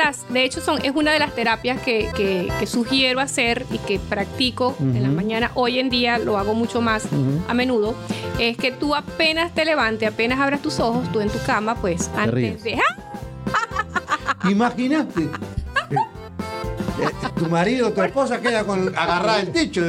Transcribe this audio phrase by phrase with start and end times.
[0.00, 0.24] estás.
[0.32, 3.98] De hecho, son, es una de las terapias que, que- que sugiero hacer y que
[3.98, 5.50] practico en la mañana.
[5.54, 7.04] Hoy en día lo hago mucho más
[7.48, 7.94] a menudo.
[8.38, 12.10] Es que tú apenas te levantes, apenas abras tus ojos, tú en tu cama, pues
[12.16, 12.62] antes ríes.
[12.64, 12.76] de...
[12.76, 14.48] ¡Ah!
[14.50, 15.22] Imagínate.
[15.22, 15.28] Eh,
[17.38, 19.82] Tu marido o tu esposa queda con agarrada al techo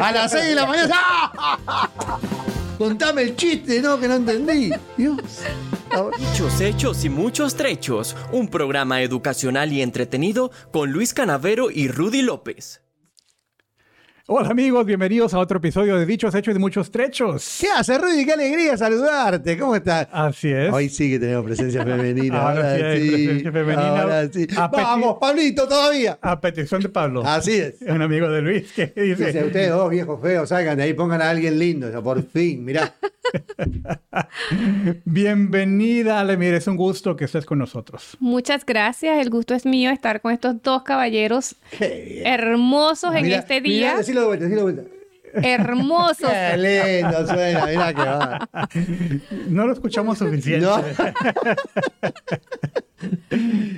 [0.00, 0.94] a las 6 de la mañana.
[0.94, 1.88] ¡Ah!
[2.78, 4.70] Contame el chiste, no, que no entendí.
[4.96, 5.16] Dios.
[6.04, 8.16] Muchos hechos y muchos trechos.
[8.32, 12.87] Un programa educacional y entretenido con Luis Canavero y Rudy López.
[14.30, 17.60] Hola amigos, bienvenidos a otro episodio de Dichos Hechos y de Muchos Trechos.
[17.62, 18.26] ¿Qué hace, Rudy?
[18.26, 19.56] Qué alegría saludarte.
[19.56, 20.06] ¿Cómo estás?
[20.12, 20.70] Así es.
[20.70, 22.42] Hoy sí que tenemos presencia femenina.
[22.50, 24.02] Ahora sí presencia femenina.
[24.02, 24.46] Ahora sí.
[24.70, 26.18] Vamos, Pablito, todavía.
[26.20, 27.22] A petición de Pablo.
[27.24, 27.80] Así es.
[27.88, 29.28] Un amigo de Luis que dice...
[29.28, 31.90] Dice, ustedes dos viejos feos, salgan de ahí, pongan a alguien lindo.
[32.02, 32.96] Por fin, mirá.
[35.04, 36.36] Bienvenida, Ale.
[36.36, 38.16] Mire, es un gusto que estés con nosotros.
[38.20, 39.20] Muchas gracias.
[39.20, 43.96] El gusto es mío estar con estos dos caballeros hermosos en Mirá, este día.
[44.18, 44.94] Decilo de vuelta, decilo de vuelta.
[45.48, 46.30] hermosos.
[46.30, 46.56] Qué
[47.02, 48.48] lindo suena, mirá que va.
[49.48, 50.64] No lo escuchamos suficiente.
[50.66, 50.82] No.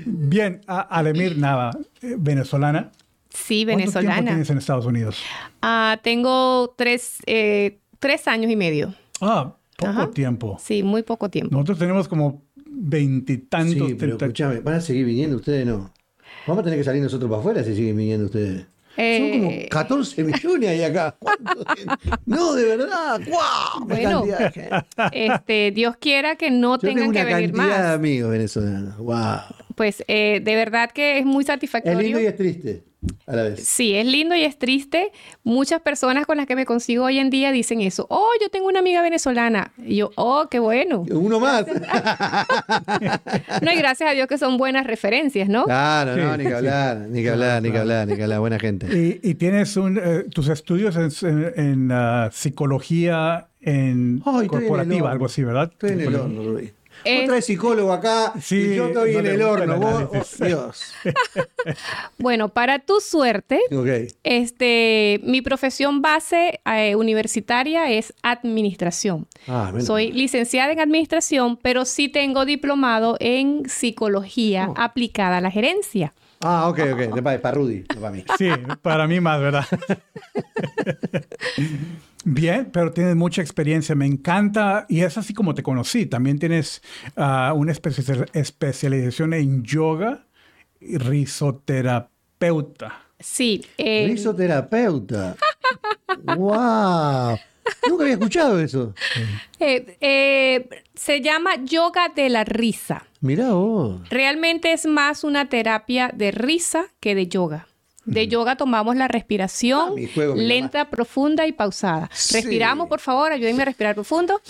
[0.06, 1.70] Bien, a- Alemir Nava,
[2.02, 2.90] eh, venezolana.
[3.30, 4.30] Sí, ¿Cuánto tiempo venezolana.
[4.30, 5.22] tienes en Estados Unidos?
[5.62, 8.94] Ah, tengo tres, eh, tres años y medio.
[9.20, 10.10] Ah, poco Ajá.
[10.10, 10.58] tiempo.
[10.60, 11.52] Sí, muy poco tiempo.
[11.52, 13.88] Nosotros tenemos como veintitantos.
[13.88, 15.66] Sí, pero escúchame, ¿van a seguir viniendo ustedes?
[15.66, 15.92] No.
[16.46, 18.66] Vamos a tener que salir nosotros para afuera si siguen viniendo ustedes.
[18.96, 21.16] Son como Eh, 14 millones ahí acá.
[21.18, 21.92] ¿Cuánto tiene?
[22.26, 23.20] No, de verdad.
[23.26, 23.86] ¡Guau!
[23.88, 24.24] Qué Bueno.
[24.26, 27.94] de este, Dios quiera que no Yo tengo tengan una que venir cantidad de más.
[27.94, 28.96] amigos venezolanos.
[28.98, 29.16] ¡Wow!
[29.76, 31.98] Pues eh, de verdad que es muy Es satisfactorio.
[32.00, 32.84] lindo y es triste
[33.26, 33.66] a la vez.
[33.66, 35.10] Sí, es lindo y es triste.
[35.42, 38.06] Muchas personas con las que me consigo hoy en día dicen eso.
[38.10, 39.72] Oh, yo tengo una amiga venezolana.
[39.78, 41.04] Y yo, oh, qué bueno.
[41.10, 41.64] Uno más.
[43.62, 45.64] No, y gracias a Dios que son buenas referencias, ¿no?
[45.64, 46.54] Claro, no, ni que sí.
[46.56, 48.40] hablar, ni que hablar, ni que hablar, ni que hablar.
[48.40, 48.86] Buena gente.
[49.22, 55.26] Y, y tienes un, eh, tus estudios en, en- en, ah, psicología en corporativa, algo
[55.26, 55.70] así, ¿verdad?
[55.72, 56.58] Estoy en el horno.
[57.04, 59.76] Es- Vos traes psicólogo acá Sí, y yo estoy no en el horno.
[59.78, 60.92] Vos, oh, Dios.
[62.18, 64.12] Bueno, para tu suerte, Ok.
[64.22, 69.26] este, mi profesión base eh, universitaria es administración.
[69.48, 74.74] Ah, Soy licenciada en administración, pero sí tengo diplomado en psicología Oh.
[74.76, 76.12] aplicada a la gerencia.
[76.42, 76.80] Ah, ok,
[77.10, 77.22] ok.
[77.22, 78.24] Para Rudy, no para mí.
[78.38, 78.48] Sí,
[78.82, 79.64] para mí más, ¿verdad?
[82.24, 86.04] Bien, pero tienes mucha experiencia, me encanta y es así como te conocí.
[86.06, 86.82] También tienes
[87.16, 90.26] ah, una especia- especialización en yoga
[90.80, 93.00] y risoterapeuta.
[93.18, 95.36] Sí, eh, Risoterapeuta.
[96.36, 97.38] ¡Wow!
[97.88, 98.94] Nunca había escuchado eso.
[99.58, 103.06] eh, eh, se llama yoga de la risa.
[103.20, 104.08] Mirá vos.
[104.08, 107.66] Realmente es más una terapia de risa que de yoga.
[108.10, 112.10] De yoga tomamos la respiración Ah, mi juego me lenta, profunda y pausada.
[112.12, 112.34] Sí.
[112.34, 114.40] Respiramos, por favor, ayúdenme a respirar profundo.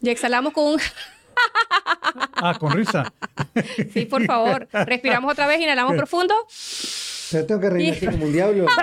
[0.00, 0.80] Y exhalamos con un...
[2.34, 3.12] Ah, con risa.
[3.92, 4.68] Sí, por favor.
[4.72, 6.34] Respiramos otra vez, inhalamos profundo.
[7.30, 8.66] Pero tengo que reír así como un diablo.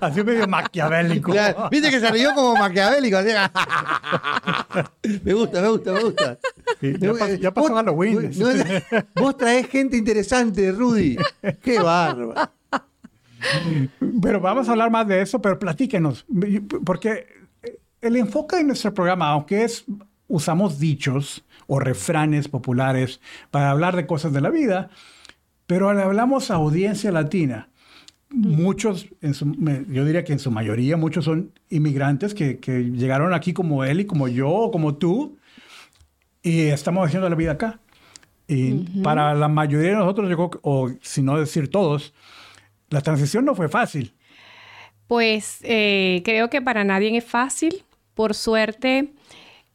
[0.00, 1.32] Así medio maquiavélico.
[1.32, 3.16] Claro, Viste que se rió como maquiavélico.
[3.18, 3.30] así.
[5.24, 6.38] me gusta, me gusta, me gusta.
[6.80, 8.30] Sí, ya, pas- ya pasó Vos- Halloween.
[8.38, 8.48] no,
[9.16, 11.16] vos traés gente interesante, Rudy.
[11.62, 12.34] Qué bárbaro.
[14.22, 16.26] Pero vamos a hablar más de eso, pero platíquenos,
[16.84, 17.26] porque
[18.00, 19.84] el enfoque de nuestro programa, aunque es
[20.28, 23.20] usamos dichos o refranes populares
[23.50, 24.90] para hablar de cosas de la vida,
[25.70, 27.68] pero le hablamos a audiencia latina.
[28.30, 29.54] Muchos, en su-
[29.88, 34.00] yo diría que en su mayoría, muchos son inmigrantes que, que llegaron aquí como él
[34.00, 35.38] y como yo o como tú
[36.42, 37.78] y estamos haciendo la vida acá.
[38.48, 38.72] Y
[39.04, 42.14] para la mayoría de nosotros, yo o si no decir todos,
[42.88, 44.12] la transición no fue fácil.
[45.06, 47.84] Pues eh, creo que para nadie es fácil.
[48.14, 49.12] Por suerte,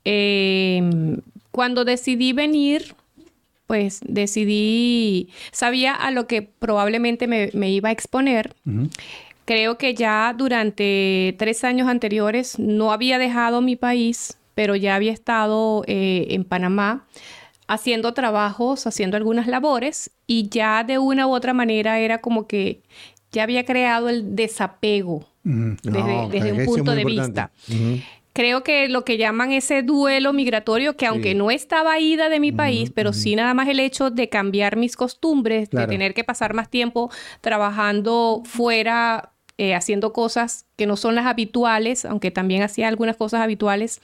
[0.03, 1.17] eh,
[1.51, 2.95] cuando decidí venir,
[3.67, 8.55] pues decidí, sabía a lo que probablemente me, me iba a exponer.
[9.45, 15.11] Creo que ya durante tres años anteriores no había dejado mi país, pero ya había
[15.11, 17.05] estado eh, en Panamá
[17.67, 22.81] haciendo trabajos, haciendo algunas labores y ya de una u otra manera era como que
[23.31, 27.41] ya había creado el desapego desde, No, desde un punto de importante.
[27.67, 28.01] vista.
[28.35, 31.35] Creo que lo que llaman ese duelo migratorio, que aunque Sí.
[31.35, 34.97] no estaba ida de mi país, pero sí nada más el hecho de cambiar mis
[34.97, 35.87] costumbres, Claro.
[35.87, 37.09] de tener que pasar más tiempo
[37.39, 43.39] trabajando fuera, eh, haciendo cosas que no son las habituales, aunque también hacía algunas cosas
[43.39, 44.01] habituales,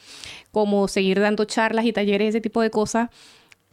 [0.51, 3.09] como seguir dando charlas y talleres, ese tipo de cosas.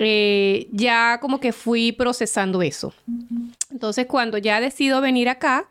[0.01, 2.95] eh, ya como que fui procesando eso.
[3.69, 5.69] Entonces, cuando ya decido venir acá,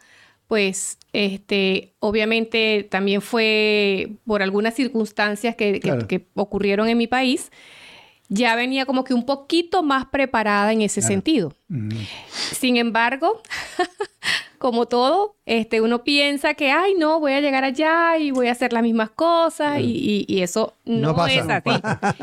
[0.47, 6.07] pues este, obviamente también fue por algunas circunstancias que, que- Claro.
[6.07, 7.51] que ocurrieron en mi país,
[8.29, 11.53] ya venía como que un poquito más preparada en ese sentido.
[12.59, 13.41] Sin embargo,
[14.57, 18.51] como todo, este, uno piensa que, ay, no, voy a llegar allá y voy a
[18.51, 21.81] hacer las mismas cosas y, y- y eso no, No pasa, es no así.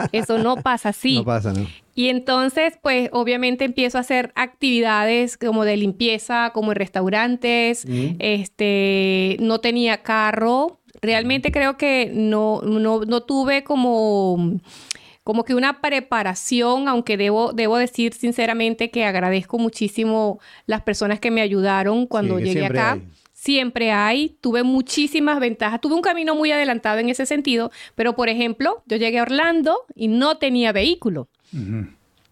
[0.12, 1.16] Eso no pasa así.
[1.16, 1.66] No pasa, ¿no?
[1.96, 7.84] Y entonces, pues obviamente empiezo a hacer actividades como de limpieza, como en restaurantes.
[8.18, 10.80] Este, no tenía carro.
[11.02, 14.58] Realmente creo que no, no, no tuve como,
[15.24, 21.30] como que una preparación, aunque debo, debo decir sinceramente que agradezco muchísimo las personas que
[21.30, 22.92] me ayudaron cuando Sí, llegué siempre acá.
[22.92, 23.02] hay.
[23.32, 28.28] Siempre hay, tuve muchísimas ventajas, tuve un camino muy adelantado en ese sentido, pero por
[28.30, 31.28] ejemplo, yo llegué a Orlando y no tenía vehículo.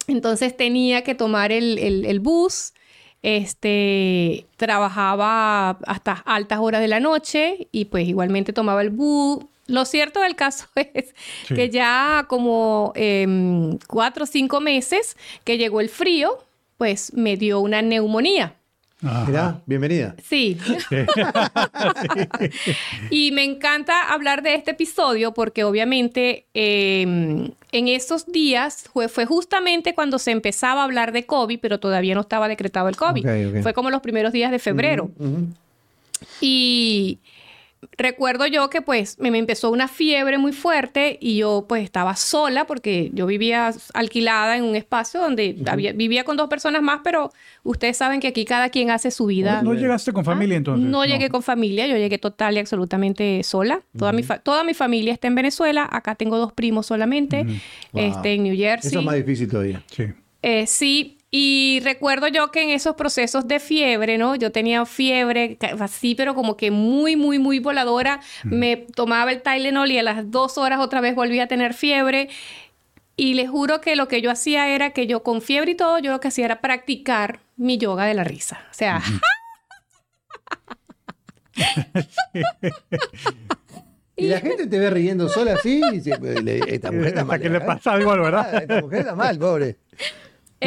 [0.07, 2.73] Entonces tenía que tomar el, el- el bus.
[3.23, 9.45] Este trabajaba hasta altas horas de la noche y pues igualmente tomaba el bus.
[9.67, 11.15] Lo cierto del caso es
[11.47, 11.55] Sí.
[11.55, 16.39] que ya como em, cuatro o cinco meses que llegó el frío,
[16.79, 18.55] pues me dio una neumonía.
[19.67, 20.15] Bienvenida.
[20.23, 20.57] Sí.
[23.11, 29.27] y me encanta hablar de este episodio porque obviamente eh, en esos días fue, fue
[29.27, 33.63] justamente cuando se empezaba a hablar de COVID, pero todavía no estaba decretado el COVID.
[33.63, 35.11] Fue como los primeros días de febrero.
[36.41, 37.19] Y
[37.99, 42.15] recuerdo yo que pues me, me empezó una fiebre muy fuerte y yo pues estaba
[42.17, 47.01] sola porque yo vivía alquilada en un espacio donde había- vivía con dos personas más,
[47.03, 47.33] pero
[47.65, 49.63] ustedes saben que aquí cada quien hace su vida.
[49.63, 50.89] ¿No llegaste con familia entonces?
[50.89, 53.83] No llegué con familia, yo llegué total y absolutamente sola.
[53.99, 57.45] Toda, mi, fa- toda mi familia está en Venezuela, acá tengo dos primos solamente,
[57.93, 58.03] Wow.
[58.03, 58.91] este, en New Jersey.
[58.91, 59.83] Eso es más difícil todavía.
[59.91, 60.05] Sí.
[60.43, 64.37] Eh, sí, y recuerdo yo que en esos procesos de fiebre, ¿no?
[64.37, 68.21] Yo tenía fiebre así, pero como que muy, muy, muy voladora.
[68.45, 72.29] Me tomaba el Tylenol y a las dos horas otra vez volvía a tener fiebre.
[73.17, 75.99] Y les juro que lo que yo hacía era que yo con fiebre y todo,
[75.99, 78.61] yo lo que hacía era practicar mi yoga de la risa.
[78.71, 79.03] O sea,
[84.17, 87.25] Y la gente te ve riendo sola así y dice, "Le- esta mujer está Hasta
[87.25, 87.41] mal.
[87.41, 87.63] que le ¿eh?
[87.63, 88.63] pasa algo, ¿verdad?
[88.63, 89.77] Esta mujer está mal, pobre.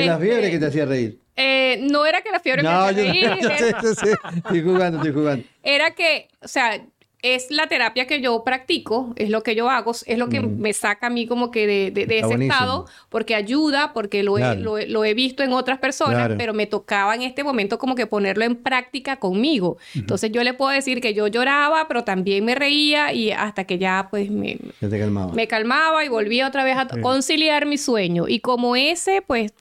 [0.02, 1.20] Es la Este- fiebre que te hacía reír.
[1.38, 3.94] eh, no era que la fiebre me No, hacía yo, reír, yo sé, era- yo
[3.94, 4.16] sé.
[4.38, 5.46] Estoy jugando, estoy jugando.
[5.64, 6.82] era que, o sea,
[7.22, 10.74] es la terapia que yo practico, es lo que yo hago, es lo que me
[10.74, 12.54] saca a mí como que de, de- de ese buenísimo.
[12.54, 14.62] estado, porque ayuda, porque lo, he, Claro.
[14.62, 16.36] lo he- lo he visto en otras personas, Claro.
[16.38, 19.78] pero me tocaba en este momento como que ponerlo en práctica conmigo.
[19.96, 23.80] Entonces yo le puedo decir que yo lloraba, pero también me reía y hasta que
[23.80, 25.34] ya pues me, Ya calmaba.
[25.34, 28.26] me calmaba y volvía otra vez a conciliar mi sueño.
[28.28, 29.52] Y como ese, pues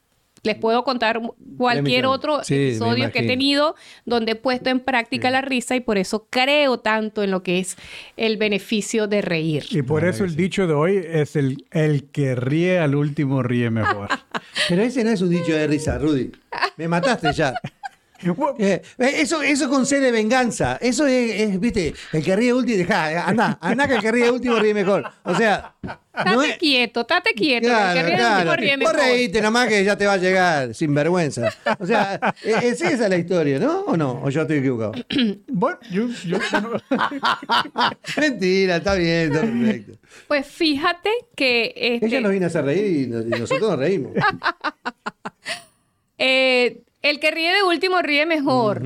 [0.44, 1.20] les puedo contar
[1.56, 3.74] cualquier otro Sí, episodio que he tenido
[4.04, 7.58] donde he puesto en práctica la risa y por eso creo tanto en lo que
[7.58, 7.76] es
[8.16, 9.64] el beneficio de reír.
[9.70, 13.70] Y por eso el dicho de hoy es el, el que ríe al último ríe
[13.70, 14.08] mejor.
[14.68, 16.30] Pero ese no es un dicho de risa, Rudy.
[16.76, 17.54] Me mataste ya.
[18.58, 20.78] Eh, eso, eso con de venganza.
[20.80, 24.30] Eso es, es, viste, el que ríe último, deja, anda, anda que el que ríe
[24.30, 25.04] último ríe mejor.
[25.22, 25.98] O sea, no
[26.36, 26.56] Tate es.
[26.58, 27.68] quieto, estate quieto.
[27.68, 28.50] que el que ríe claro.
[28.50, 28.96] último ríe Vos mejor.
[28.96, 31.48] reíte nomás que ya te va a llegar, sin vergüenza.
[31.78, 33.80] O sea, es, es esa la historia, ¿no?
[33.80, 34.22] ¿O no?
[34.22, 34.92] ¿O yo estoy equivocado?
[35.48, 36.70] Bueno, yo, yo- bueno,
[38.16, 39.92] Mentira, está bien, está perfecto.
[40.28, 43.78] Pues fíjate que este, Ella nos viene a hacer reír y, nos- y nosotros nos
[43.78, 44.12] reímos.
[46.18, 48.82] eh, el que ríe de último ríe mejor.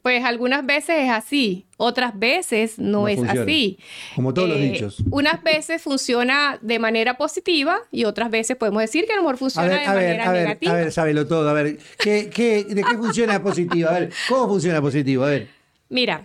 [0.00, 3.42] Pues algunas veces es así, otras veces no, No es funciona.
[3.42, 3.78] así.
[4.16, 4.96] Como todos los Eh, dichos.
[5.12, 9.36] Unas veces funciona de manera positiva y otras veces podemos decir que a lo mejor
[9.36, 10.72] funciona ver, de a ver, manera a ver, negativa.
[10.72, 11.48] a ver, sábelo todo.
[11.48, 13.90] A ver, ¿qué, qué, ¿de qué funciona positivo?
[13.90, 15.22] A ver, ¿cómo funciona positivo?
[15.22, 15.48] A ver.
[15.88, 16.24] Mira,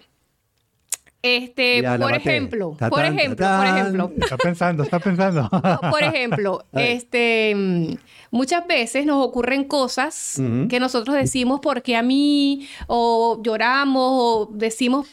[1.36, 5.50] este, por ejemplo, Ta, por ta, ejemplo, por ejemplo, está pensando, está pensando.
[5.92, 7.96] por ejemplo, este, mm,
[8.32, 15.08] muchas veces nos ocurren cosas que nosotros decimos porque a mí, o lloramos, o decimos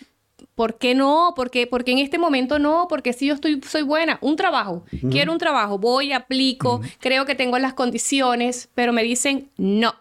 [0.55, 1.33] ¿Por qué no?
[1.35, 5.33] Porque, porque en este momento no, porque si yo estoy, soy buena, un trabajo, quiero
[5.33, 9.95] un trabajo, voy, aplico, creo que tengo las condiciones, pero me dicen no.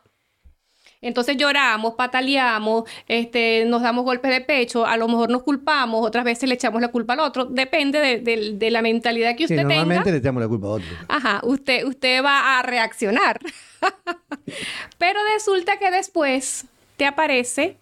[1.04, 6.24] Entonces lloramos, pataleamos, este, nos damos golpes de pecho, a lo mejor nos culpamos, otras
[6.26, 9.54] veces le echamos la culpa al otro, depende de, de- de la mentalidad que Sí,
[9.54, 10.12] usted normalmente tenga.
[10.14, 10.88] le echamos la culpa a otro.
[11.10, 13.40] Ajá, usted, usted va a reaccionar.
[14.98, 16.66] Pero resulta que después
[16.98, 17.78] te aparece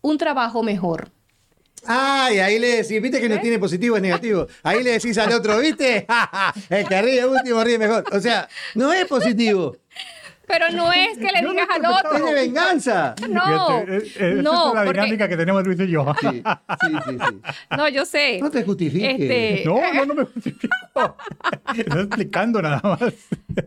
[0.00, 1.08] un trabajo mejor.
[1.86, 4.46] Ay, ahí le decís, viste que no tiene positivo es negativo.
[4.62, 6.06] Ahí le decís al otro, ¿viste?
[6.68, 8.04] El que ríe último ríe mejor.
[8.12, 9.76] O sea, no es positivo.
[10.50, 12.16] Pero no es que le digas al otro.
[12.16, 13.14] ¡Es de venganza!
[13.28, 16.12] No, no, es la dinámica que tenemos Luis y yo.
[16.20, 17.40] Sí, sí, sí.
[17.76, 18.38] no, yo sé.
[18.40, 19.20] No te justifiques.
[19.20, 20.74] Este, No, no, no me justifico.
[21.76, 23.14] Estoy explicando nada más.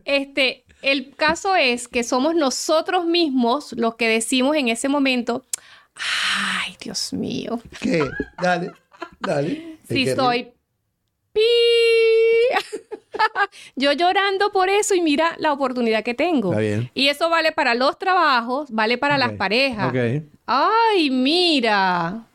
[0.03, 5.45] Este, el caso es que somos nosotros mismos los que decimos en ese momento,
[5.95, 8.09] ay, Dios mío, ¿Qué?
[8.41, 8.71] Dale,
[9.19, 9.79] dale.
[9.87, 10.51] si soy
[11.31, 11.41] pi.
[13.75, 16.51] Yo llorando por eso y mira la oportunidad que tengo.
[16.51, 16.89] Está bien.
[16.93, 19.93] Y eso vale para los trabajos, vale para las parejas.
[20.45, 22.25] Ay, mira.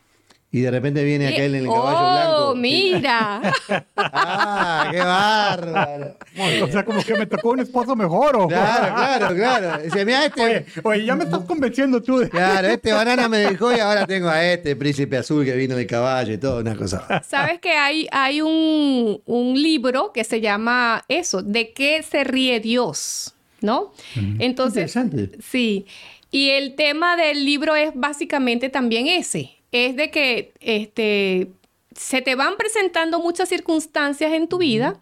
[0.51, 2.55] Y de repente viene aquel en el caballo oh, blanco.
[2.55, 3.41] mira.
[3.95, 6.17] ¡Ah, qué bárbaro!
[6.35, 6.61] Muy.
[6.61, 8.35] O sea, como que me tocó un esposo mejor.
[8.35, 8.47] ¿o?
[8.47, 9.83] Claro, claro, claro.
[9.83, 10.41] Dice, mira, este.
[10.41, 12.17] Oye, oye, ya me estás convenciendo tú.
[12.17, 15.75] de- Claro, este banana me dejó y ahora tengo a este príncipe azul que vino
[15.75, 17.21] del caballo y todo, una cosa.
[17.27, 22.59] Sabes que hay, hay un, un libro que se llama eso, ¿de qué se ríe
[22.59, 23.35] Dios?
[23.61, 23.91] ¿No?
[24.39, 25.37] Entonces, Interesante.
[25.47, 25.85] sí.
[26.31, 29.58] Y el tema del libro es básicamente también ese.
[29.71, 31.49] Es de que este,
[31.95, 34.97] se te van presentando muchas circunstancias en tu vida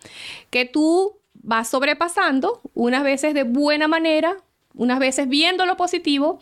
[0.50, 4.38] que tú vas sobrepasando, unas veces de buena manera,
[4.74, 6.40] unas veces viendo lo positivo,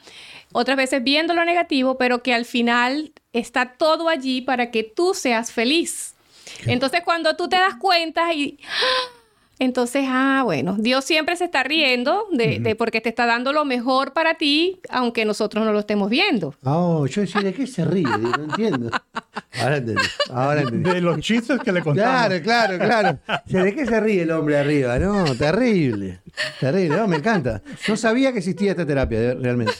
[0.51, 5.13] otras veces viendo lo negativo, pero que al final está todo allí para que tú
[5.13, 6.15] seas feliz.
[6.65, 8.59] Entonces cuando tú te das cuenta y...
[8.63, 9.24] ¡ah!
[9.57, 13.63] Entonces, ah, bueno, Dios siempre se está riendo de, de porque te está dando lo
[13.63, 16.53] mejor para ti, aunque nosotros no lo estemos viendo.
[16.63, 18.03] Oh, yo decía, ¿de qué se ríe?
[18.03, 18.91] No entiendo.
[19.61, 20.03] Ahora entendí.
[20.29, 20.89] Ahora entendí.
[20.89, 22.11] De los chistes que le contamos.
[22.11, 23.19] Claro, claro, claro.
[23.27, 24.99] O sea, ¿De qué se ríe el hombre arriba?
[24.99, 26.19] No, terrible.
[26.59, 26.97] Terrible.
[26.97, 27.61] No, me encanta.
[27.87, 29.71] No sabía que existía esta terapia, realmente.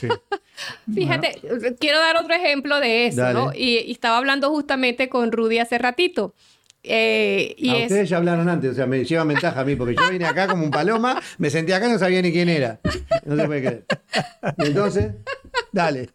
[0.92, 1.38] Fíjate,
[1.78, 3.34] quiero dar otro ejemplo de eso, Dale.
[3.34, 3.52] ¿no?
[3.54, 6.34] Y, y estaba hablando justamente con Rudy hace ratito.
[6.88, 9.74] Eh, y Ah, es, ustedes ya hablaron antes, o sea, me llevan ventaja a mí,
[9.74, 12.48] porque yo vine acá como un paloma, me senté acá y no sabía ni quién
[12.48, 12.78] era.
[13.24, 13.84] No se puede creer.
[14.58, 15.12] Entonces,
[15.72, 16.10] dale.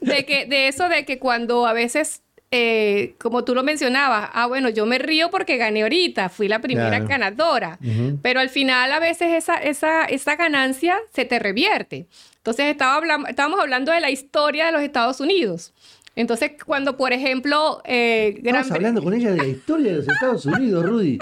[0.00, 4.46] de, que, de eso de que cuando a veces, eh, como tú lo mencionabas, ah,
[4.46, 7.06] bueno, yo me río porque gané ahorita, fui la primera Claro.
[7.06, 7.78] ganadora,
[8.20, 12.06] pero al final a veces esa, esa, esa ganancia se te revierte.
[12.38, 15.72] Entonces estaba hablam- estábamos hablando de la historia de los Estados Unidos.
[16.16, 20.08] Entonces, cuando, por ejemplo, eh, Gran Estamos hablando con ella de la historia de los
[20.08, 21.18] Estados Unidos, Rudy.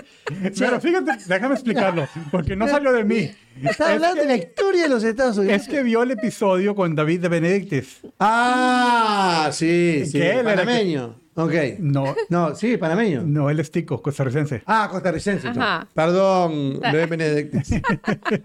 [0.59, 3.31] Pero fíjate, déjame explicarlo, porque no salió de mí.
[3.63, 5.63] Está hablando de la historia de los Estados Unidos.
[5.63, 8.01] Es que vio el episodio con David de Benedictis.
[8.19, 10.13] Ah, sí, sí.
[10.13, 11.21] Que él era Panameño.
[11.39, 11.55] Ok.
[11.79, 13.23] No, No, sí, panameño.
[13.25, 14.63] no, él es tico, costarricense.
[14.67, 15.49] Ah, costarricense.
[15.49, 15.87] Ajá.
[15.95, 17.71] Perdón, Bebé Benedictis.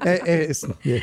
[0.06, 1.02] Eh, es, bien.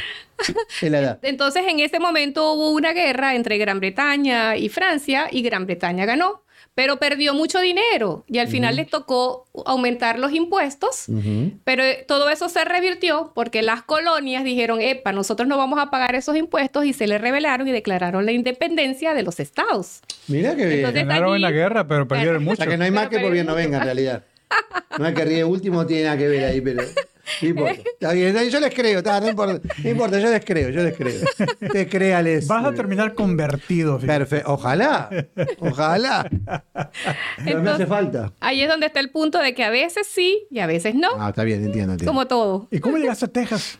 [0.80, 1.18] es la edad.
[1.22, 6.04] Entonces, en ese momento hubo una guerra entre Gran Bretaña y Francia y Gran Bretaña
[6.06, 6.42] ganó,
[6.80, 11.08] pero perdió mucho dinero y al final les tocó aumentar los impuestos,
[11.62, 15.90] pero eh, todo eso se revirtió porque las colonias dijeron, epa, nosotros no vamos a
[15.90, 20.00] pagar esos impuestos y se le rebelaron y declararon la independencia de los estados.
[20.26, 20.78] Mira qué bien.
[20.78, 22.56] Entonces, Ganaron en la guerra, pero perdieron o mucho.
[22.56, 24.24] sea que no hay más que por bien no venga en realidad.
[24.98, 26.82] No es que ríe último, tiene nada que ver ahí, pero.
[27.42, 27.72] No importa.
[27.92, 30.96] Está bien, yo les creo, está, no, importa, no importa, yo les creo, yo les
[30.96, 31.14] creo.
[31.60, 32.48] Ustedes créales.
[32.48, 34.00] Vas a terminar convertido.
[34.00, 34.18] fíjate.
[34.18, 34.52] Perfecto.
[34.52, 35.08] Ojalá.
[35.60, 36.28] Ojalá.
[37.44, 38.32] Pero me hace falta.
[38.40, 41.08] Ahí es donde está el punto de que a veces sí y a veces no,
[41.18, 42.10] Ah, está bien, entiendo, entiendo.
[42.10, 42.66] como todo.
[42.70, 43.78] ¿Y cómo llegaste a Texas?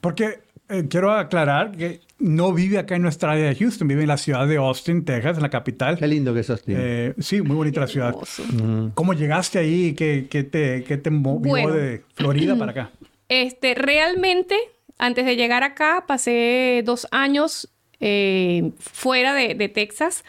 [0.00, 4.08] Porque eh, quiero aclarar que no vive acá en nuestra área de Houston, vive en
[4.08, 5.98] la ciudad de Austin, Texas, en la capital.
[5.98, 6.76] Qué lindo que sos, tío.
[6.78, 8.08] Eh, sí, muy bonita la ciudad.
[8.08, 8.90] Hermoso.
[8.94, 9.94] ¿Cómo llegaste ahí?
[9.94, 11.72] ¿Qué, qué te, qué te movió Bueno.
[11.72, 12.90] de Florida para acá?
[13.30, 14.56] Este, realmente,
[14.96, 17.68] antes de llegar acá, pasé dos años
[18.00, 20.24] eh, fuera de, de Texas.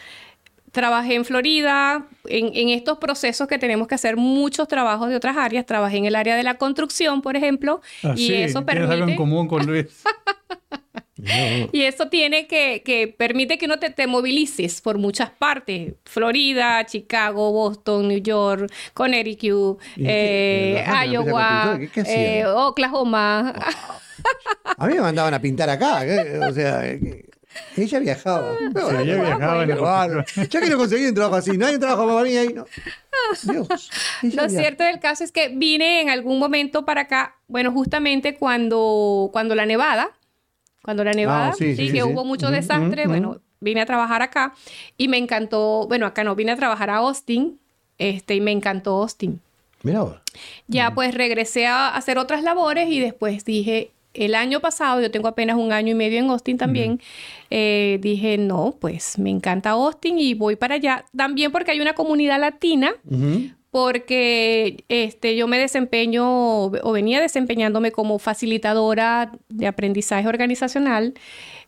[0.72, 5.36] Trabajé en Florida, en, en estos procesos que tenemos que hacer muchos trabajos de otras
[5.36, 5.66] áreas.
[5.66, 8.92] Trabajé en el área de la construcción, por ejemplo, Ah, y sí, eso tienes algo
[8.94, 9.16] en permite...
[9.16, 9.86] común con Luis.
[11.72, 15.92] Y eso tiene que, que permite que uno te, te movilices por muchas partes.
[16.06, 21.20] Florida, Chicago, Boston, New York, Connecticut, eh, ¿De verdad?
[21.20, 23.54] ¿Una empresa Iowa, eh, Oklahoma.
[24.78, 26.00] A mí me mandaban a pintar acá.
[26.48, 26.82] O sea,
[27.76, 28.52] ella viajaba.
[28.74, 30.48] No, Sí, ella no, viajaba en el-.
[30.48, 31.56] Ya quiero conseguir un trabajo así.
[31.56, 32.52] No hay un trabajo para mí ahí.
[32.52, 32.66] No.
[33.42, 33.90] Dios.
[34.22, 39.30] Lo cierto del caso es que vine en algún momento para acá, bueno, justamente cuando,
[39.32, 40.10] cuando la nevada,
[40.82, 44.22] cuando la nevada, Ah, sí, sí, sí, que hubo mucho desastre, bueno, vine a trabajar
[44.22, 44.54] acá
[44.96, 47.58] y me encantó, bueno, acá no, vine a trabajar a Austin,
[47.98, 49.40] este, y me encantó Austin.
[49.82, 50.16] Mirá vos.
[50.66, 55.28] Ya pues regresé a hacer otras labores y después dije, el año pasado, yo tengo
[55.28, 57.00] apenas un año y medio en Austin también,
[57.50, 61.04] eh, dije, no, pues me encanta Austin y voy para allá.
[61.16, 62.92] También porque hay una comunidad latina.
[63.70, 71.14] Porque este, yo me desempeño o venía desempeñándome como facilitadora de aprendizaje organizacional.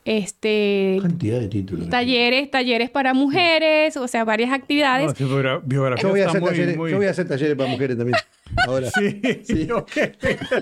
[0.04, 1.88] Este, Cantidad de títulos.
[1.88, 5.06] talleres, talleres para mujeres, o sea, varias actividades.
[5.21, 7.54] No, biografía Yo voy, a está hacer muy- talleres, muy- yo voy a hacer talleres
[7.56, 8.18] para mujeres también.
[8.66, 8.90] Ahora.
[8.90, 9.68] Sí, Sí.
[9.71, 9.90] ok.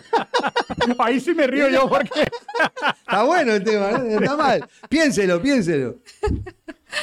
[0.99, 2.21] Ahí sí me río yo porque...
[3.01, 4.05] Está bueno el tema, ¿no?
[4.21, 4.65] Está mal.
[4.91, 5.97] Piénselo, piénselo.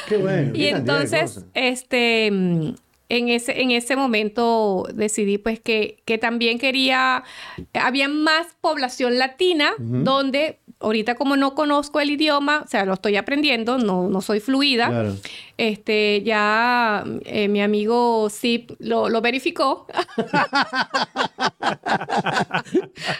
[0.08, 0.52] Qué bueno.
[0.54, 2.30] Y entonces, este,
[3.08, 7.24] en ese, en ese momento decidí pues que, que también quería,
[7.72, 13.16] había más población latina, donde ahorita como no conozco el idioma, o sea, lo estoy
[13.16, 14.88] aprendiendo, no, no soy fluida.
[14.88, 15.16] Claro.
[15.58, 19.86] Este, ya eh, mi amigo Zip lo, lo verificó.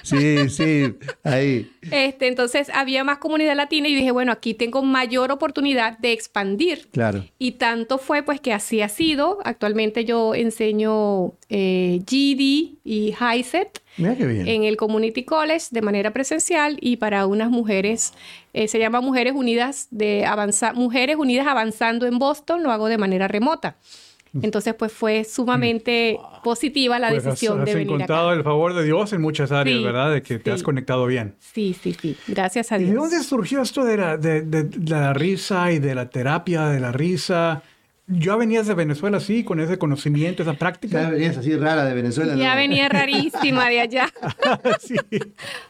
[0.03, 1.71] Sí, sí, ahí.
[1.91, 6.89] Este, entonces había más comunidad latina y dije, bueno, aquí tengo mayor oportunidad de expandir.
[6.93, 7.25] Claro.
[7.39, 9.39] Y tanto fue pues que así ha sido.
[9.45, 16.97] Actualmente yo enseño eh, GD y HiSET en el Community College de manera presencial y
[16.97, 18.13] para unas mujeres,
[18.63, 22.99] eh, se llama Mujeres Unidas de Avanza Mujeres Unidas Avanzando en Boston, lo hago de
[22.99, 23.77] manera remota.
[24.43, 28.37] Entonces pues fue sumamente positiva la Pues has- decisión has, de venir encontrado acá.
[28.39, 30.13] el favor de Dios en muchas áreas, Sí, ¿verdad?
[30.13, 30.55] De que te sí.
[30.55, 31.35] has conectado bien.
[31.41, 32.15] Sí, sí, sí.
[32.29, 32.91] Gracias a ¿Y Dios.
[32.93, 36.67] de dónde surgió esto de la, de, de- de la risa y de la terapia
[36.69, 37.63] de la risa?
[38.11, 41.11] ¿Ya venías de Venezuela así, con ese conocimiento, esa Ya práctica?
[41.11, 42.35] venías así rara de Venezuela.
[42.37, 42.57] Ya ¿no?
[42.57, 44.09] venía rarísima de allá.
[44.81, 44.97] sí,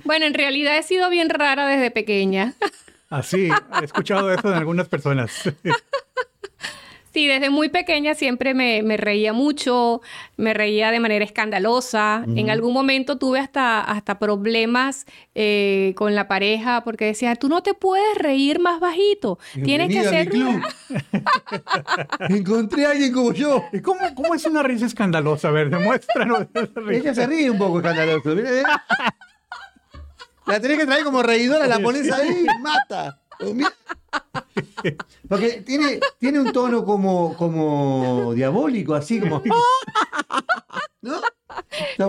[0.04, 2.54] Bueno, en realidad he sido bien rara desde pequeña.
[3.10, 3.48] así.
[3.80, 5.42] He escuchado eso de algunas personas.
[7.18, 10.02] Sí, desde muy pequeña siempre me, me reía mucho,
[10.36, 12.22] me reía de manera escandalosa.
[12.36, 17.60] En algún momento tuve hasta, hasta problemas eh, con la pareja porque decía, tú no
[17.64, 20.30] te puedes reír más bajito, tienes que hacer...
[22.28, 23.64] Encontré a alguien como yo.
[23.72, 25.48] ¿Y cómo, cómo es una risa escandalosa?
[25.48, 27.00] A ver, demuéstranos esa risa.
[27.00, 28.84] Ella se ríe un poco mira.
[30.46, 33.18] La tenés que traer como reidora, la pones ahí mata.
[35.28, 39.42] Porque tiene, tiene un tono como, como diabólico, así como.
[41.02, 41.20] ¿No?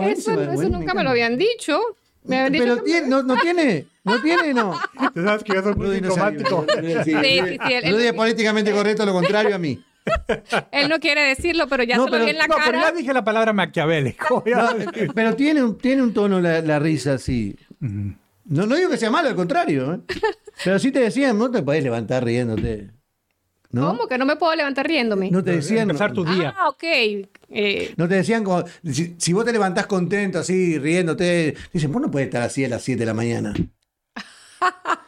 [0.03, 1.03] Eso, eso bueno, nunca me encanta.
[1.03, 1.79] lo habían dicho.
[2.23, 4.79] Me habían dicho Pero que- tiene, no, no tiene, no tiene, no.
[5.13, 6.65] Tú sabes que yo soy muy Rudy no diplomático.
[6.81, 9.81] Sí, Sí, sí, sí, él- Rudy es políticamente correcto, lo contrario a mí.
[10.71, 12.83] Él no quiere decirlo, pero ya No, se lo vi en la No, pero ya
[12.85, 12.91] cara.
[12.97, 14.43] dije la palabra maquiavélico.
[14.45, 14.69] No,
[15.13, 17.55] pero tiene un, tiene un tono la, la risa así.
[18.49, 19.93] No, no digo que sea malo, al contrario.
[19.93, 19.99] ¿eh?
[20.63, 22.91] Pero sí te decían, no te podés levantar riéndote.
[23.71, 23.89] ¿No?
[23.89, 25.29] ¿Cómo que no me puedo levantar riéndome?
[25.29, 25.89] No te decían.
[25.91, 26.55] Empezar tu día.
[26.57, 26.83] Ah, ok.
[26.83, 28.63] Eh, No te decían como.
[28.83, 31.55] Si, si vos te levantás contento, así, riéndote.
[31.71, 33.53] Dicen, vos no puedes estar así a las 7 de la mañana.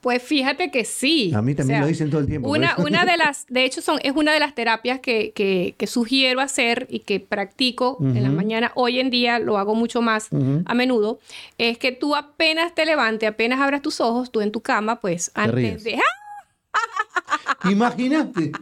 [0.00, 1.32] Pues fíjate que sí.
[1.34, 4.12] A mí también lo dicen todo el tiempo, Una, de las, de hecho, son, es
[4.16, 8.72] una de las terapias que, que- que sugiero hacer y que practico en la mañana.
[8.74, 10.28] Hoy en día lo hago mucho más
[10.64, 11.18] a menudo.
[11.58, 15.30] Es que tú apenas te levantes, apenas abras tus ojos, tú en tu cama, pues
[15.34, 15.84] antes ríes.
[15.84, 15.98] de.
[17.70, 18.52] Imagínate.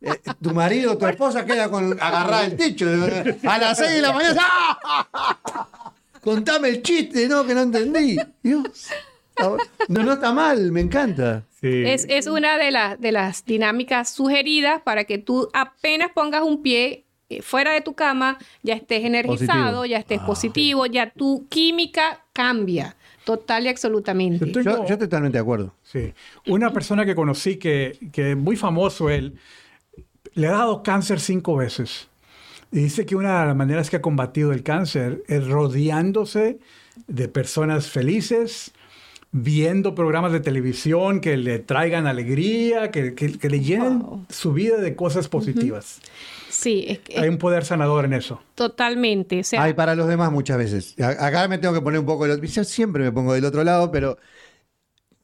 [0.00, 2.86] Eh, tu marido, tu esposa queda con agarrada el techo.
[3.48, 4.40] A las 6 de la mañana.
[4.42, 5.92] ¡ah!
[6.24, 8.16] Contame el chiste, no, que no entendí.
[8.42, 8.88] Dios.
[9.38, 9.56] No,
[10.04, 11.42] no está mal, me encanta.
[11.60, 11.82] Sí.
[11.86, 16.62] Es, es una de, las de las dinámicas sugeridas para que tú apenas pongas un
[16.62, 19.84] pie eh, fuera de tu cama, ya estés energizado, Positivo.
[19.86, 24.46] ya estés positivo, ya tu química cambia total y absolutamente.
[24.46, 25.74] Yo tengo- Yo, totalmente de acuerdo.
[25.82, 26.12] Sí.
[26.46, 29.34] Una persona que conocí que, que muy famoso él,
[30.34, 32.08] le ha dado cáncer cinco veces.
[32.82, 36.58] Dice que una de las maneras que ha combatido el cáncer es rodeándose
[37.06, 38.72] de personas felices,
[39.30, 44.26] viendo programas de televisión que le traigan alegría, que, que- que le llenen Wow.
[44.28, 46.00] su vida de cosas positivas.
[46.50, 48.40] Sí, es que- Hay un poder sanador en eso.
[48.54, 49.40] totalmente.
[49.40, 50.94] O sea, Hay para los demás muchas veces.
[51.00, 52.44] Acá me tengo que poner un poco del otro.
[52.46, 54.18] Yo siempre me pongo del otro lado, pero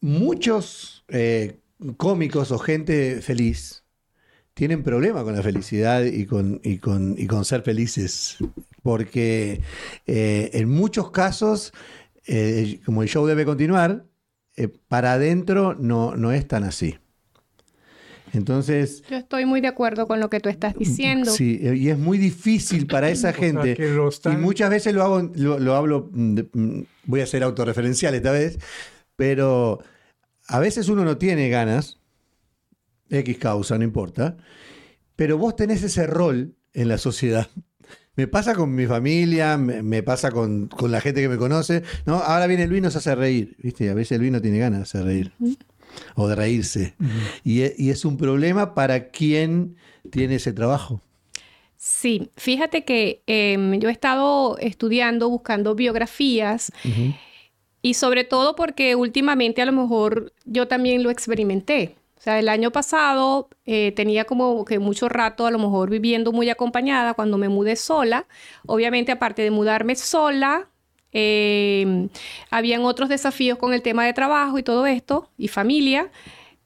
[0.00, 1.58] muchos eh,
[1.96, 3.84] cómicos o gente feliz
[4.60, 8.36] tienen problema con la felicidad y con, y con, y con ser felices.
[8.82, 9.62] Porque
[10.06, 11.72] eh, en muchos casos,
[12.26, 14.04] eh, como el show debe continuar,
[14.56, 16.98] eh, para adentro no, no es tan así.
[18.34, 21.30] Entonces, yo estoy muy de acuerdo con lo que tú estás diciendo.
[21.30, 23.74] Sí, y es muy difícil para esa O sea, gente.
[23.76, 27.42] que lo están- Y muchas veces lo hago, lo, lo hablo, de- voy a ser
[27.44, 28.58] autorreferencial esta vez,
[29.16, 29.80] pero
[30.48, 31.98] a veces uno no tiene ganas,
[33.10, 34.36] X causa, no importa,
[35.16, 37.48] pero vos tenés ese rol en la sociedad.
[38.16, 41.84] Me pasa con mi familia, me, me pasa con, con la gente que me conoce,
[42.04, 42.16] ¿no?
[42.16, 43.88] Ahora viene Luis y nos hace reír, ¿viste?
[43.88, 45.32] A veces Luis no tiene ganas de hacer reír
[46.16, 46.94] o de reírse.
[47.44, 49.76] y, y es un problema para quien
[50.10, 51.00] tiene ese trabajo.
[51.76, 56.70] Sí, fíjate que em, yo he estado estudiando, buscando biografías
[57.80, 61.96] y sobre todo porque últimamente a lo mejor yo también lo experimenté.
[62.20, 66.32] O sea, el año pasado eh, tenía como que mucho rato a lo mejor viviendo
[66.32, 68.26] muy acompañada cuando me mudé sola.
[68.66, 70.68] Obviamente, aparte de mudarme sola,
[71.12, 72.08] eh,
[72.50, 76.10] habían otros desafíos con el tema de trabajo y todo esto, y familia,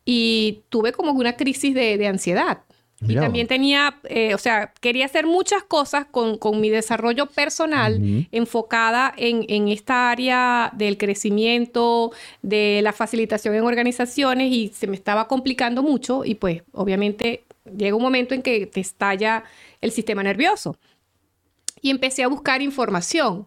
[0.05, 2.65] y tuve como una crisis de ansiedad.
[3.07, 9.13] Y también tenía, eh, o sea, quería hacer muchas cosas con, mi desarrollo personal enfocada
[9.17, 12.13] en, esta área del crecimiento,
[12.43, 17.45] de la facilitación en organizaciones y se me estaba complicando mucho y pues obviamente
[17.77, 19.45] llega un momento en que te estalla
[19.81, 20.77] el sistema nervioso.
[21.81, 23.47] Y empecé a buscar información.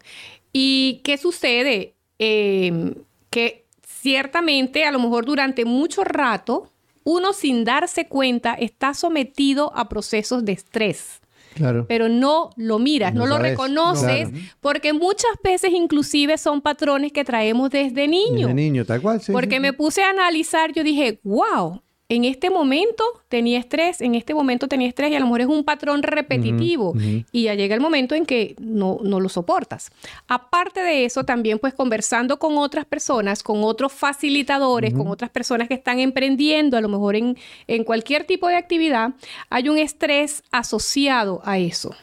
[0.53, 1.93] ¿Y qué sucede?
[2.19, 2.95] Em,
[3.29, 6.71] que ciertamente a lo mejor durante mucho rato
[7.07, 11.21] uno sin darse cuenta está sometido a procesos de estrés.
[11.55, 11.85] Claro.
[11.87, 17.69] Pero no lo miras, no, lo reconoces, porque muchas veces inclusive son patrones que traemos
[17.69, 18.47] desde niño.
[18.47, 19.21] Desde niño, tal cual.
[19.21, 24.15] Sí, porque me puse a analizar, yo dije, wow, en este momento tenía estrés, en
[24.15, 26.93] este momento tenía estrés y a lo mejor es un patrón repetitivo
[27.31, 29.91] y ya llega el momento en que no, no lo soportas.
[30.27, 35.67] Aparte de eso, también pues conversando con otras personas, con otros facilitadores, con otras personas
[35.67, 39.11] que están emprendiendo a lo mejor en, en cualquier tipo de actividad,
[39.49, 41.93] hay un estrés asociado a eso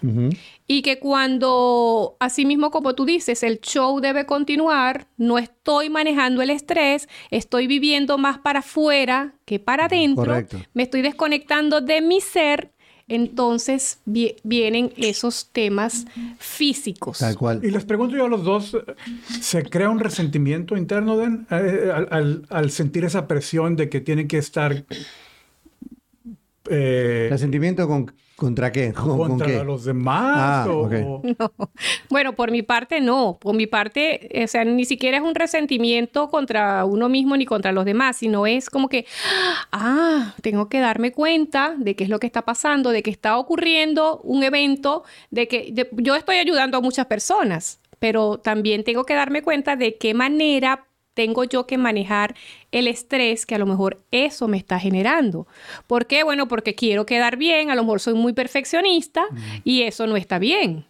[0.66, 6.40] y que cuando, así mismo como tú dices, el show debe continuar, no estoy manejando
[6.42, 10.34] el estrés, estoy viviendo más para afuera que para adentro,
[10.72, 12.70] me estoy desconectando de mi ser,
[13.08, 16.06] entonces vienen esos temas
[16.38, 17.18] físicos.
[17.18, 17.60] Tal cual.
[17.62, 18.76] Y les pregunto yo a los dos,
[19.40, 21.92] ¿se crea un resentimiento interno eh,
[22.48, 24.84] al, sentir esa presión de que tienen que estar...
[26.70, 28.92] Eh, resentimiento con ¿Contra qué?
[28.92, 30.66] ¿Contra los demás?
[30.66, 30.66] Ah,
[32.10, 33.38] bueno, por mi parte no.
[33.40, 37.70] Por mi parte, o sea, ni siquiera es un resentimiento contra uno mismo ni contra
[37.70, 39.06] los demás, sino es como que,
[39.70, 43.38] ah, tengo que darme cuenta de qué es lo que está pasando, de que está
[43.38, 49.14] ocurriendo un evento, de que yo estoy ayudando a muchas personas, pero también tengo que
[49.14, 52.34] darme cuenta de qué manera tengo yo que manejar
[52.72, 55.46] el estrés que a lo mejor eso me está generando.
[55.86, 56.24] ¿Por qué?
[56.24, 59.24] Bueno, porque quiero quedar bien, a lo mejor soy muy perfeccionista
[59.62, 60.84] y eso no está bien.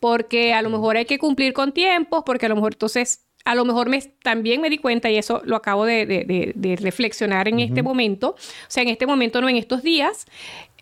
[0.00, 3.54] Porque a lo mejor hay que cumplir con tiempos, porque a lo mejor entonces, a
[3.54, 7.82] lo mejor me, también me di cuenta y eso lo acabo de, reflexionar en este
[7.82, 8.36] momento, o
[8.68, 10.26] sea, en este momento no en estos días,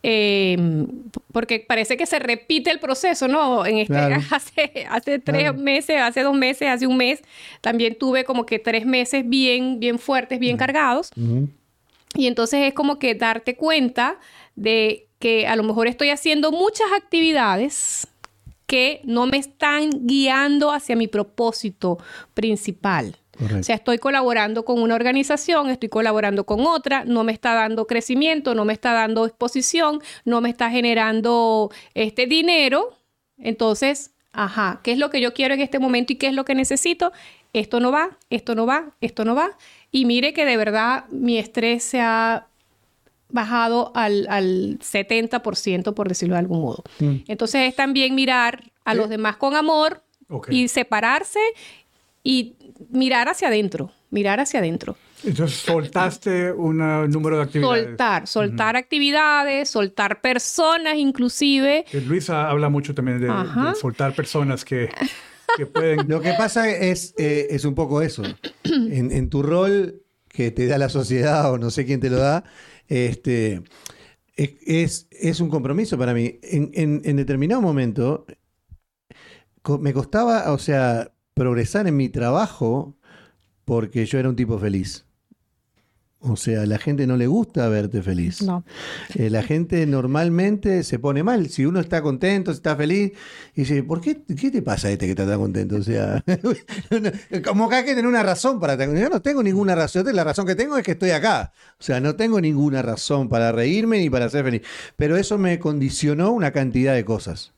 [0.09, 0.87] Em,
[1.33, 3.67] porque parece que se repite el proceso, ¿no?
[3.67, 3.97] En este,
[4.31, 7.25] hace, hace tres meses, hace dos meses, hace un mes,
[7.61, 11.11] también tuve como que tres meses bien, bien fuertes, bien cargados.
[12.15, 14.21] Y entonces es como que darte cuenta
[14.55, 18.07] de que a lo mejor estoy haciendo muchas actividades
[18.69, 21.99] que no me están guiando hacia mi propósito
[22.33, 23.17] principal.
[23.59, 27.87] O sea, estoy colaborando con una organización, estoy colaborando con otra, no me está dando
[27.87, 32.97] crecimiento, no me está dando exposición, no me está generando este dinero.
[33.39, 36.45] Entonces, ajá, ¿qué es lo que yo quiero en este momento y qué es lo
[36.45, 37.13] que necesito?
[37.53, 39.57] Esto no va, esto no va, esto no va.
[39.91, 42.47] Y mire que de verdad mi estrés se ha
[43.29, 46.85] bajado al, 70%, por decirlo de algún modo.
[47.01, 47.17] Mm.
[47.29, 50.03] Entonces es también mirar a los demás con amor
[50.49, 51.41] y separarse
[52.27, 52.57] y
[52.91, 54.97] mirar hacia adentro, mirar hacia adentro.
[55.23, 57.87] Entonces soltaste un número de actividades.
[57.87, 61.85] Soltar, soltar actividades, soltar personas inclusive.
[62.05, 63.31] Luisa habla mucho también de,
[63.81, 64.89] soltar personas que,
[65.73, 66.01] pueden...
[66.09, 68.25] Lo que pasa es, eh, es un poco eso.
[68.65, 72.43] En, tu rol que te da la sociedad o no sé quién te lo da,
[72.89, 73.63] este,
[74.35, 76.41] es, es un compromiso para mí.
[76.43, 78.27] En, en determinado momento
[79.81, 82.97] me costaba, o sea, progresar en mi trabajo
[83.67, 85.05] porque yo era un tipo feliz.
[86.19, 88.41] O sea, a la gente no le gusta verte feliz.
[88.41, 88.65] No.
[89.15, 91.51] Eh, la gente normalmente se pone mal.
[91.51, 93.13] Si uno está contento, está feliz,
[93.55, 95.77] y dice, ¿por qué, qué te pasa a este que está tan contento?
[95.77, 96.25] O sea,
[97.45, 98.77] como que hay que tener una razón para...
[98.77, 100.07] Yo no tengo ninguna razón.
[100.17, 101.53] La razón que tengo es que estoy acá.
[101.79, 104.63] O sea, no tengo ninguna razón para reírme ni para ser feliz.
[104.97, 107.53] Pero eso me condicionó una cantidad de cosas.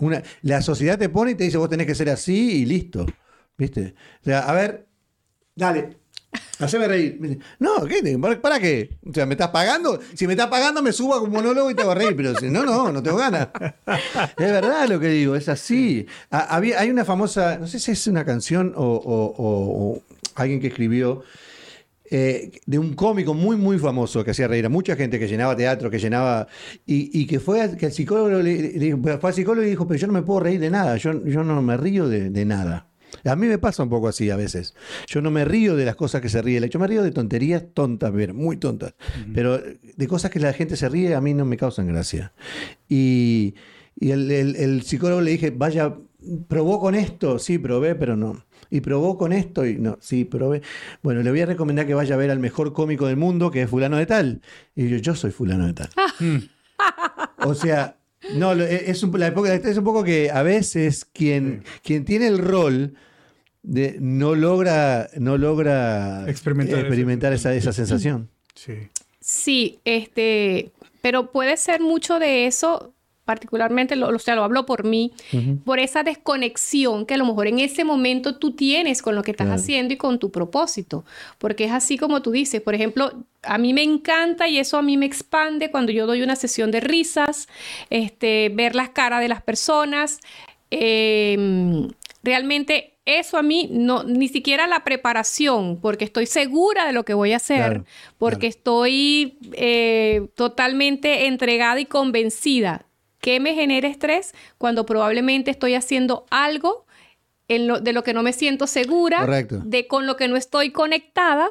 [0.00, 3.06] Una, la sociedad te pone y te dice, vos tenés que ser así y listo.
[3.56, 3.94] ¿Viste?
[4.22, 4.86] O sea, a ver,
[5.54, 5.96] dale,
[6.58, 7.38] haceme reír.
[7.58, 8.18] No, ¿qué?
[8.40, 8.98] ¿Para qué?
[9.08, 10.00] O sea, ¿me estás pagando?
[10.14, 12.16] Si me estás pagando, me subo a un monólogo y te hago a reír.
[12.16, 13.48] Pero no, no, no tengo ganas.
[14.36, 16.06] Es verdad lo que digo, es así.
[16.30, 20.00] Había, hay una famosa, no sé si es una canción o,
[20.34, 21.22] alguien que escribió.
[22.16, 25.56] Eh, de un cómico muy, muy famoso que hacía reír a mucha gente, que llenaba
[25.56, 26.46] teatro, que llenaba.
[26.86, 29.86] Y, y que fue que el psicólogo le, le dijo- fue al psicólogo y dijo:
[29.88, 32.44] Pero yo no me puedo reír de nada, yo, yo no me río de, de
[32.44, 32.88] nada.
[33.24, 34.74] A mí me pasa un poco así a veces.
[35.06, 36.68] Yo no me río de las cosas que se ríe.
[36.68, 38.94] Yo me río de tonterías tontas, muy tontas.
[39.32, 42.32] Pero de cosas que la gente se ríe a mí no me causan gracia.
[42.88, 43.54] Y,
[43.98, 45.94] y el, el- el psicólogo le dije, vaya,
[46.48, 47.38] probó con esto.
[47.38, 48.44] Sí, probé, pero no.
[48.70, 50.62] Y probó con esto y no, sí, probé.
[51.02, 53.62] Bueno, le voy a recomendar que vaya a ver al mejor cómico del mundo, que
[53.62, 54.40] es fulano de tal.
[54.74, 55.88] Y yo, yo soy fulano de tal.
[57.38, 57.96] O sea,
[58.34, 62.04] no, lo- e, es un, la época es un poco que a veces quien, quien
[62.04, 62.94] tiene el rol
[63.62, 68.28] de, no logra, no logra Experimentar experimentar esa, esa sensación.
[68.54, 68.74] Sí.
[69.20, 72.92] Sí, este, pero puede ser mucho de eso,
[73.24, 75.12] particularmente, lo, o sea, lo hablo por mí,
[75.64, 79.30] por esa desconexión que a lo mejor en ese momento tú tienes con lo que
[79.30, 79.60] estás Claro.
[79.60, 81.04] haciendo y con tu propósito.
[81.38, 84.82] Porque es así como tú dices, por ejemplo, a mí me encanta y eso a
[84.82, 87.48] mí me expande cuando yo doy una sesión de risas,
[87.90, 90.20] este, ver las caras de las personas.
[90.70, 91.88] eh,
[92.22, 97.12] realmente eso a mí no, ni siquiera la preparación, porque estoy segura de lo que
[97.12, 97.84] voy a hacer, Claro,
[98.16, 102.86] porque estoy eh, totalmente entregada y convencida.
[103.24, 104.34] ¿Qué me genera estrés?
[104.58, 106.84] Cuando probablemente estoy haciendo algo
[107.48, 109.62] en lo- de lo que no me siento segura, Correcto.
[109.64, 111.48] de con lo que no estoy conectada.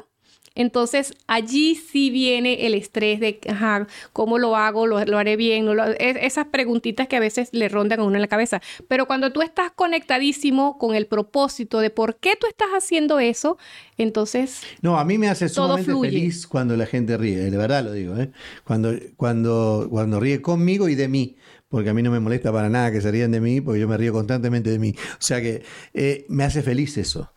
[0.56, 4.86] Entonces allí sí viene el estrés de, ajá, ¿cómo lo hago?
[4.86, 5.64] ¿Lo, lo haré bien?
[5.64, 8.62] ¿No lo- es- esas preguntitas que a veces le rondan a uno en la cabeza.
[8.86, 13.58] Pero cuando tú estás conectadísimo con el propósito de por qué tú estás haciendo eso,
[13.98, 16.10] entonces No, a mí me hace sumamente fluye.
[16.10, 18.30] feliz cuando la gente ríe, de verdad lo digo, ¿eh?
[18.64, 21.36] cuando, cuando, cuando ríe conmigo y de mí,
[21.74, 23.88] porque a mí no me molesta para nada que se rían de mí, porque yo
[23.88, 24.94] me río constantemente de mí.
[25.14, 27.32] O sea que eh, me hace feliz eso.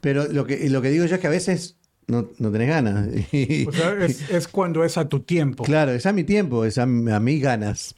[0.00, 1.76] Pero lo que, lo que digo yo es que a veces
[2.06, 3.08] no, no tenés ganas.
[3.32, 5.64] Y- O sea, es, es cuando es a tu tiempo.
[5.64, 7.94] claro, es a mi tiempo, es a, a mis ganas.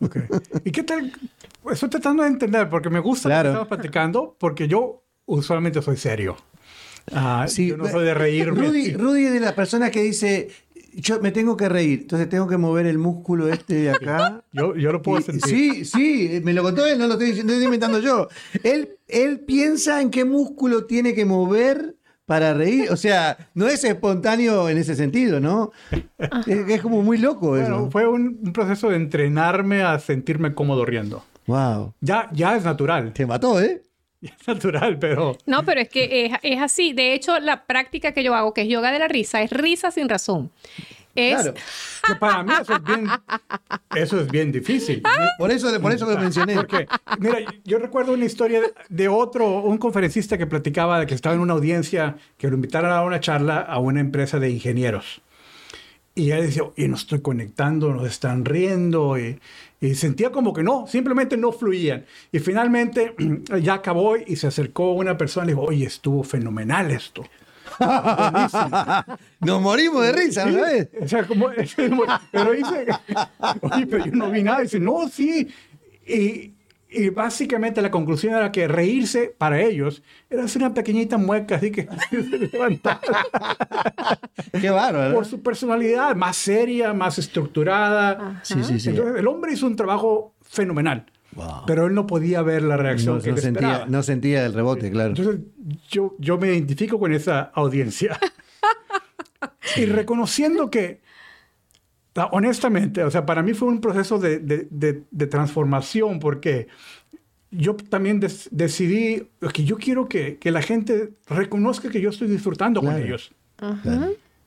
[0.65, 1.13] ¿Y qué tal?
[1.71, 3.51] Estoy tratando de entender, porque me gusta Claro.
[3.51, 6.37] lo que estamos platicando, porque yo usualmente soy serio.
[7.13, 8.67] Ah, Sí, yo no soy de reírme.
[8.67, 10.49] Rudy, Rudy es de las personas que dice,
[11.01, 14.45] yo me tengo que reír, entonces tengo que mover el músculo este de acá.
[14.53, 15.45] Yo, yo lo puedo Y- sentir.
[15.49, 18.29] Sí, sí, me lo contó él, no lo estoy, diciendo, no estoy inventando yo.
[18.63, 22.91] Él, él piensa en qué músculo tiene que mover para reír.
[22.91, 25.73] O sea, no es espontáneo en ese sentido, ¿no?
[26.47, 27.91] Es, es como muy loco Bueno, eso.
[27.91, 31.25] fue un, un proceso de entrenarme a sentirme cómodo riendo.
[31.47, 31.93] Wow.
[32.01, 33.13] Ya, ya es natural.
[33.13, 33.83] Te mató, ¿eh?
[34.41, 36.93] Es natural, pero No, pero es que es, es así.
[36.93, 39.91] De hecho, la práctica que yo hago, que es yoga de la risa, es risa
[39.91, 40.51] sin razón.
[41.15, 41.55] Es, Claro.
[42.07, 43.09] que para mí eso es bien,
[43.95, 45.03] eso es bien difícil.
[45.39, 46.55] Por eso, por eso lo mencioné.
[46.55, 46.87] Porque,
[47.19, 51.41] mira, yo recuerdo una historia de, otro, un conferencista que platicaba de que estaba en
[51.41, 55.23] una audiencia que lo invitaron a dar una charla a una empresa de ingenieros.
[56.15, 59.19] Y él decía, y no estoy conectando, nos están riendo.
[59.19, 59.41] Y,
[59.81, 62.05] y sentía como que no, simplemente no fluían.
[62.33, 63.15] Y finalmente
[63.61, 67.25] ya acabó y se acercó una persona y dijo, oye, estuvo fenomenal esto.
[69.41, 70.89] Nos morimos de risa, ¿no sabes?
[71.01, 71.49] O sea, como,
[72.31, 72.87] pero dice,
[73.61, 74.61] oye, pero yo no vi nada.
[74.61, 75.49] Dice, no, sí.
[76.07, 76.54] Y,
[76.95, 81.71] y básicamente la conclusión era que reírse para ellos era hacer una pequeñita mueca, así
[81.71, 83.01] que se levantaban
[84.61, 85.15] Qué bárbaro.
[85.15, 88.41] por su personalidad más seria, más estructurada.
[88.43, 88.91] Sí, sí, sí.
[88.91, 91.65] Entonces, el hombre hizo un trabajo fenomenal, Wow.
[91.67, 93.91] pero él no podía ver la reacción No, que no él sentía, esperaba.
[93.91, 95.11] no sentía el rebote, claro.
[95.11, 95.41] Entonces,
[95.91, 98.19] yo, yo me identifico con esa audiencia.
[99.77, 101.01] y reconociendo que,
[102.33, 106.69] honestamente, o sea, para mí fue un proceso de, de- de- de transformación porque
[107.51, 112.29] yo también des- decidí que yo quiero que, que la gente reconozca que yo estoy
[112.29, 113.33] disfrutando con ellos.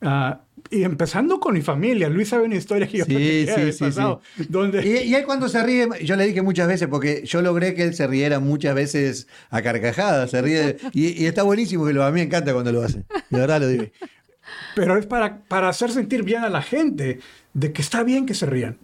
[0.01, 2.07] Ah, y empezando con mi familia.
[2.09, 4.85] Luis sabe una historia que yo Sí, sí, sí, pasado, donde...
[4.85, 7.83] Y, y él cuando se ríe, yo le dije muchas veces, porque yo logré que
[7.83, 12.11] él se riera muchas veces a carcajadas, se ríe, y está buenísimo que lo, a
[12.11, 12.99] mí me encanta cuando lo hace,
[13.29, 13.85] de verdad lo digo.
[14.75, 17.19] Pero es para, para hacer sentir bien a la gente
[17.57, 18.77] de que está bien que se rían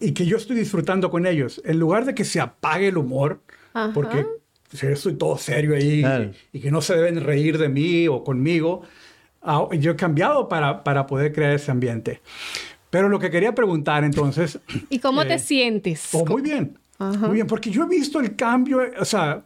[0.00, 1.62] y que yo estoy disfrutando con ellos.
[1.64, 3.40] En lugar de que se apague el humor,
[3.72, 3.92] Ajá.
[3.94, 4.26] porque
[4.72, 6.32] si yo estoy todo serio ahí Claro.
[6.52, 8.82] y, y que no se deben reír de mí o conmigo,
[9.42, 12.20] ah, yo he cambiado para, para poder crear ese ambiente.
[12.90, 14.58] Pero lo que quería preguntar entonces...
[14.88, 16.08] ¿Y cómo eh, te sientes?
[16.12, 16.76] Oh, muy bien.
[16.98, 17.28] Ajá.
[17.28, 19.44] Muy bien, porque yo he visto el cambio, o sea,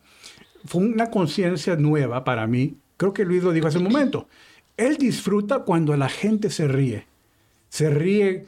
[0.64, 2.76] fue una conciencia nueva para mí.
[2.96, 4.26] Creo que Luis lo dijo hace un momento.
[4.78, 7.06] Él disfruta cuando la gente se ríe.
[7.68, 8.46] Se ríe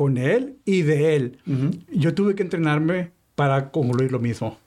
[0.00, 1.38] con él y de él.
[1.92, 4.58] Yo tuve que entrenarme para concluir lo mismo.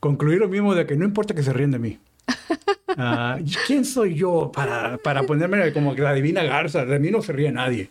[0.00, 1.98] Concluir lo mismo de que no importa que se ríen de mí.
[3.02, 6.84] Ah, ¿Quién soy yo para, para ponerme como que la divina garza?
[6.84, 7.88] De mí no se ríe nadie.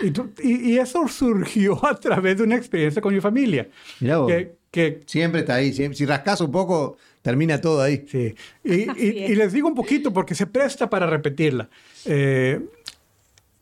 [0.00, 3.68] Y, tú- y- y eso surgió a través de una experiencia con mi familia.
[4.00, 4.28] Mirá vos.
[4.30, 5.72] Que, que Siempre está ahí.
[5.74, 8.06] siempre- si rascas un poco, termina todo ahí.
[8.08, 8.34] Sí,
[8.64, 8.72] y,
[9.04, 11.68] y- y les digo un poquito porque se presta para repetirla.
[12.06, 12.60] Eh,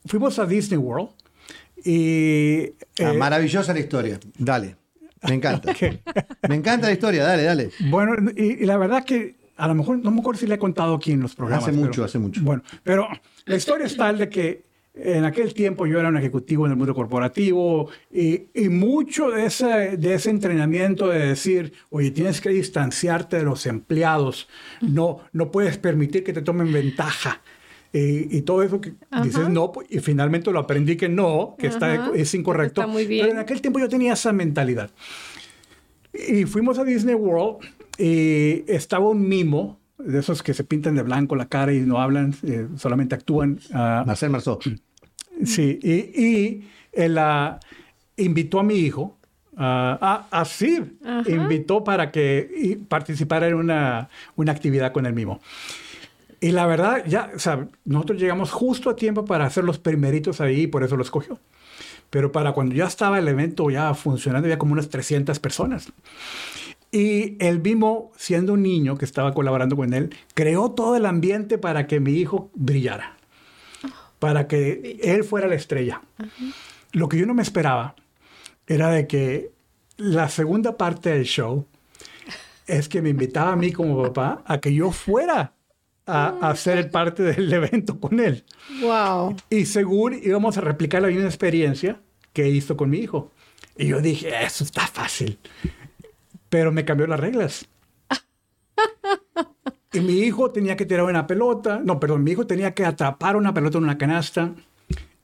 [0.05, 1.09] fuimos a Disney World
[1.85, 2.73] y...
[3.03, 4.19] Ah, eh, maravillosa la historia.
[4.39, 4.77] Dale.
[5.29, 5.75] Me encanta.
[5.79, 6.01] ¿qué?
[6.49, 7.25] Me encanta la historia.
[7.25, 7.71] Dale, dale.
[7.91, 10.59] Bueno, y, y la verdad que a lo mejor, no me acuerdo si le he
[10.59, 11.69] contado aquí en los programas.
[11.69, 12.41] Hace mucho, pero- hace mucho.
[12.43, 13.07] Bueno, pero
[13.45, 16.79] la historia es tal de que en aquel tiempo yo era un ejecutivo en el
[16.79, 22.49] mundo corporativo y, y mucho de ese, de ese entrenamiento de decir, oye, tienes que
[22.49, 24.49] distanciarte de los empleados,
[24.81, 27.41] no, no puedes permitir que te tomen ventaja.
[27.93, 31.67] Y, y todo eso que dices no, pues, y finalmente lo aprendí que no, que
[31.67, 32.11] está, Ajá.
[32.15, 32.83] es incorrecto.
[32.83, 33.23] Está muy bien.
[33.27, 34.91] Pero en aquel tiempo yo tenía esa mentalidad.
[36.13, 37.67] Y fuimos a Disney World
[37.99, 42.01] y estaba un mimo, de esos que se pintan de blanco la cara y no
[42.01, 43.59] hablan, eh, solamente actúan.
[43.75, 44.59] ah, Marcel Marceau.
[45.45, 47.61] sí, y, y él ah,
[48.17, 49.19] invitó a mi hijo,
[49.57, 50.83] ah, a, a Sid,
[51.27, 55.41] invitó para que participara en una, una actividad con el mimo.
[56.41, 60.41] Y la verdad, ya, o sea, nosotros llegamos justo a tiempo para hacer los primeritos
[60.41, 61.39] ahí, y por eso lo escogió.
[62.09, 65.93] Pero para cuando ya estaba el evento ya funcionando, había como unas 300 personas.
[66.91, 71.59] Y el Mimo, siendo un niño que estaba colaborando con él, creó todo el ambiente
[71.59, 73.17] para que mi hijo brillara,
[74.19, 76.01] para que él fuera la estrella.
[76.93, 77.95] Lo que yo no me esperaba
[78.67, 79.53] era de que
[79.99, 81.67] la segunda parte del show
[82.67, 85.53] es que me invitaba a mí como papá a que yo fuera
[86.07, 88.45] a, a ser parte del evento con él.
[88.83, 89.37] Wow.
[89.51, 92.01] Y según íbamos a replicar la misma experiencia
[92.33, 93.31] que hizo con mi hijo.
[93.77, 95.39] Y yo dije, eso está fácil.
[96.49, 97.67] Pero me cambió las reglas.
[99.93, 101.81] Y mi hijo tenía que tirar una pelota.
[101.85, 104.55] No, perdón, mi hijo tenía que atrapar una pelota en una canasta.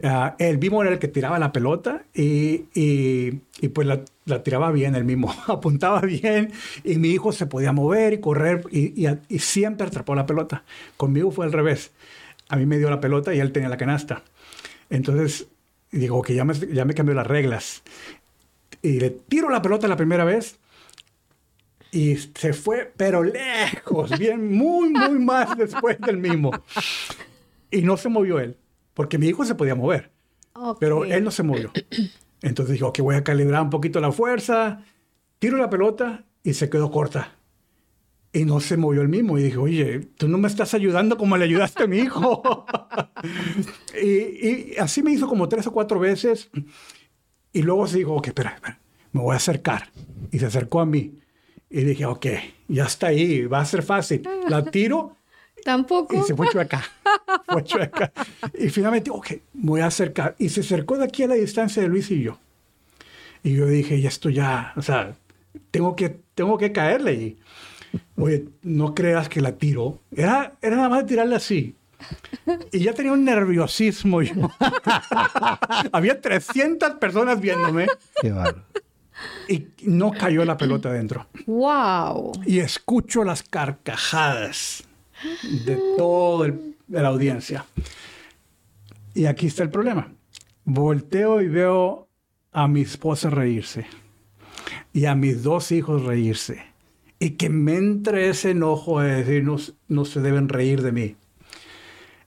[0.03, 4.43] Ah, el mismo era el que tiraba la pelota y, y- y pues la, la
[4.43, 6.53] tiraba bien, el mismo apuntaba bien
[6.85, 10.27] y mi hijo se podía mover y correr y, y a- y siempre atrapó la
[10.27, 10.65] pelota.
[10.97, 11.93] Conmigo fue al revés.
[12.49, 14.23] A mí me dio la pelota y él tenía la canasta.
[14.91, 15.47] Entonces
[15.91, 17.83] digo que ya me, ya me cambió las reglas.
[18.83, 20.59] Y le tiro la pelota la primera vez
[21.93, 26.51] y se fue, pero lejos, bien, muy, muy más después del mismo.
[27.71, 28.57] Y no se movió él,
[28.95, 30.11] porque mi hijo se podía mover,
[30.79, 31.73] pero él no se movió.
[32.47, 34.85] Entonces dijo, que voy a calibrar un poquito la fuerza,
[35.41, 37.35] tiro la pelota y se quedó corta.
[38.33, 39.37] Y no se movió el mismo.
[39.37, 42.65] Y dije, oye, tú no me estás ayudando como le ayudaste a mi hijo.
[44.01, 46.49] y, así me hizo como tres o cuatro veces.
[47.53, 48.61] Y luego se dijo, ok, espera,
[49.11, 49.91] me voy a acercar.
[50.31, 51.19] Y se acercó a mí.
[51.69, 52.27] Y dije, ok,
[52.69, 54.23] ya está ahí, va a ser fácil.
[54.49, 55.16] La tiro
[55.67, 56.15] Tampoco.
[56.15, 56.81] y se fue chueca.
[57.45, 58.13] fue chueca.
[58.55, 60.37] Y finalmente, ok, voy a acercar.
[60.39, 62.39] Y se acercó de aquí a la distancia de Luis y yo.
[63.43, 65.17] Y yo dije, ya esto ya, o sea,
[65.73, 67.15] tengo que, tengo que caerle.
[67.15, 67.39] Y,
[68.17, 69.99] oye, no creas que la tiro.
[70.13, 71.75] Era, era nada más tirarle así.
[72.71, 74.49] Y ya tenía un nerviosismo yo.
[75.93, 77.89] Había 300 personas viéndome
[78.23, 78.63] Qué bárbaro.
[79.49, 81.27] y no cayó la pelota dentro.
[81.47, 82.41] Wow.
[82.47, 84.85] Y escucho las carcajadas
[85.65, 86.55] de toda
[86.89, 87.65] la audiencia.
[89.15, 90.13] Y aquí está el problema.
[90.65, 92.09] Volteo y veo
[92.53, 93.87] a mi esposa reírse
[94.93, 96.63] y a mis dos hijos reírse.
[97.19, 99.57] Y que me entre ese enojo de decir, no,
[99.89, 101.17] no se deben reír de mí.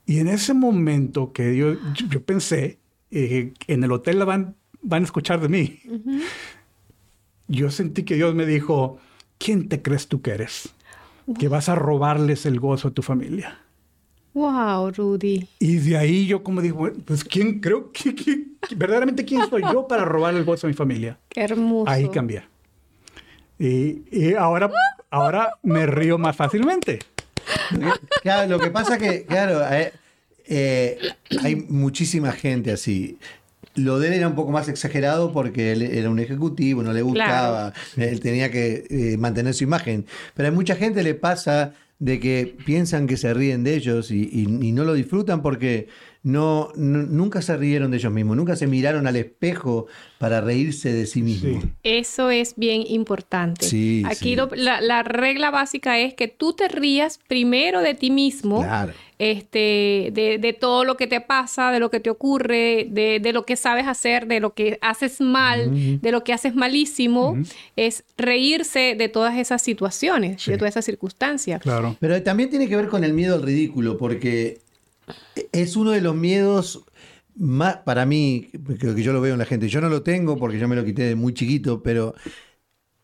[0.06, 2.78] Y en ese momento que yo, yo, yo pensé,
[3.10, 5.80] eh, en el hotel la van, van a escuchar de mí.
[7.48, 8.98] Yo sentí que Dios me dijo,
[9.38, 10.70] ¿quién te crees tú que eres?
[11.38, 13.58] Que vas a robarles el gozo a tu familia.
[14.34, 15.48] Wow, Rudy.
[15.58, 19.48] Y de ahí yo como digo, bueno, pues ¿quién creo que, que- que- verdaderamente quién
[19.50, 21.18] soy yo para robar el gozo a mi familia?
[21.28, 21.90] Qué hermoso.
[21.90, 22.44] Ahí cambié.
[23.58, 24.70] Y, y ahora,
[25.10, 27.00] ahora me río más fácilmente.
[28.22, 29.92] Claro, lo que pasa que, claro, eh,
[30.46, 30.98] eh,
[31.42, 33.18] hay muchísima gente así.
[33.76, 37.02] Lo de él era un poco más exagerado porque él era un ejecutivo, no le
[37.02, 40.06] gustaba, él tenía que eh, mantener su imagen.
[40.34, 44.22] Pero a mucha gente le pasa de que piensan que se ríen de ellos y,
[44.32, 45.86] y- y no lo disfrutan porque
[46.22, 49.86] no, no- nunca se rieron de ellos mismos, nunca se miraron al espejo
[50.18, 51.62] para reírse de sí mismos.
[51.62, 51.70] Sí.
[51.82, 53.64] Eso es bien importante.
[53.66, 54.36] Sí, Aquí sí.
[54.36, 58.92] lo- la, la regla básica es que tú te rías primero de ti mismo, Claro.
[59.18, 63.32] este, de, de todo lo que te pasa, de lo que te ocurre, de, de
[63.32, 67.38] lo que sabes hacer, de lo que haces mal, de lo que haces malísimo,
[67.76, 70.50] es reírse de todas esas situaciones, Sí.
[70.50, 71.62] de todas esas circunstancias.
[71.62, 71.96] Claro.
[71.98, 74.58] Pero también tiene que ver con el miedo al ridículo, porque
[75.52, 76.84] es uno de los miedos
[77.36, 80.36] más, para mí, creo que yo lo veo en la gente, yo no lo tengo
[80.36, 82.14] porque yo me lo quité de muy chiquito, pero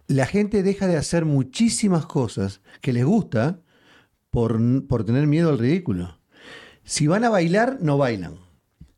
[0.09, 3.61] la gente deja de hacer muchísimas cosas que les gusta
[4.31, 6.19] por, por tener miedo al ridículo.
[6.85, 8.35] Si van a bailar, no bailan.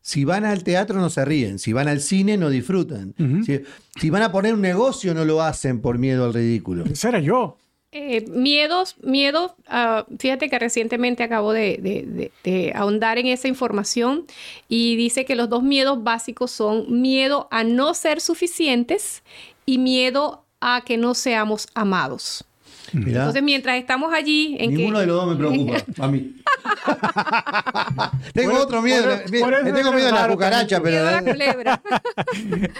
[0.01, 1.59] Si van al teatro, no se ríen.
[1.59, 3.15] Si van al cine, no disfrutan.
[3.45, 3.61] si,
[4.01, 6.85] si van a poner un negocio, no lo hacen por miedo al ridículo.
[6.85, 7.59] Ese era yo.
[7.91, 14.26] Eh, miedos, miedos, ah, fíjate que recientemente acabo de- de ahondar en esa información
[14.68, 19.22] y dice que los dos miedos básicos son miedo a no ser suficientes
[19.64, 22.45] y miedo a que no seamos amados.
[22.93, 23.20] Mirá.
[23.20, 25.01] Entonces, mientras estamos allí en Ninguno que...
[25.03, 26.34] de los dos me preocupa, a mí.
[28.32, 29.05] tengo Por- otro miedo.
[29.41, 31.32] por- por tengo miedo a la cucaracha, Miedo a la pero.
[31.32, 31.82] culebra.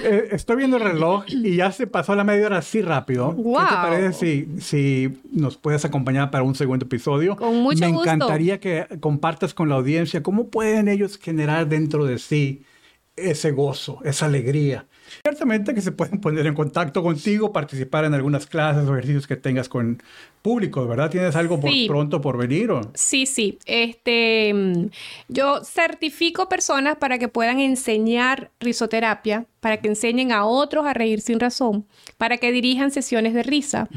[0.02, 3.30] Eh, estoy viendo el reloj y ya se pasó la media hora así rápido.
[3.30, 3.56] ¿Qué te Wow.
[3.82, 7.36] parece si, si nos puedes acompañar para un segundo episodio?
[7.36, 8.04] Con mucho Me gusto.
[8.04, 12.62] encantaría que compartas con la audiencia cómo pueden ellos generar dentro de sí
[13.16, 14.86] ese gozo, esa alegría.
[15.22, 19.36] Ciertamente que se pueden poner en contacto contigo, participar en algunas clases o ejercicios que
[19.36, 20.02] tengas con
[20.42, 21.11] público, ¿verdad?
[21.11, 21.86] ¿Tienes algo por Sí.
[21.88, 22.70] pronto por venir?
[22.70, 22.80] O?
[22.94, 23.59] Sí, sí.
[23.66, 24.86] Este, mm,
[25.28, 31.20] yo certifico personas para que puedan enseñar risoterapia, para que enseñen a otros a reír
[31.20, 31.84] sin razón,
[32.16, 33.88] para que dirijan sesiones de risa.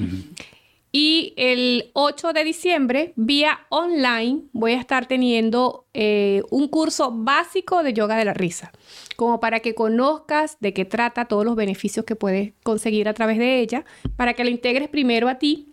[0.92, 7.82] Y el 8 de diciembre, vía online, voy a estar teniendo eh, un curso básico
[7.82, 8.74] de yoga de la risa,
[9.16, 13.38] como para que conozcas de qué trata, todos los beneficios que puedes conseguir a través
[13.38, 13.86] de ella,
[14.18, 15.72] para que la integres primero a ti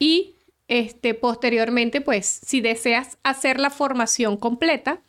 [0.00, 0.34] y
[0.66, 5.02] este, posteriormente, pues, si deseas hacer la formación completa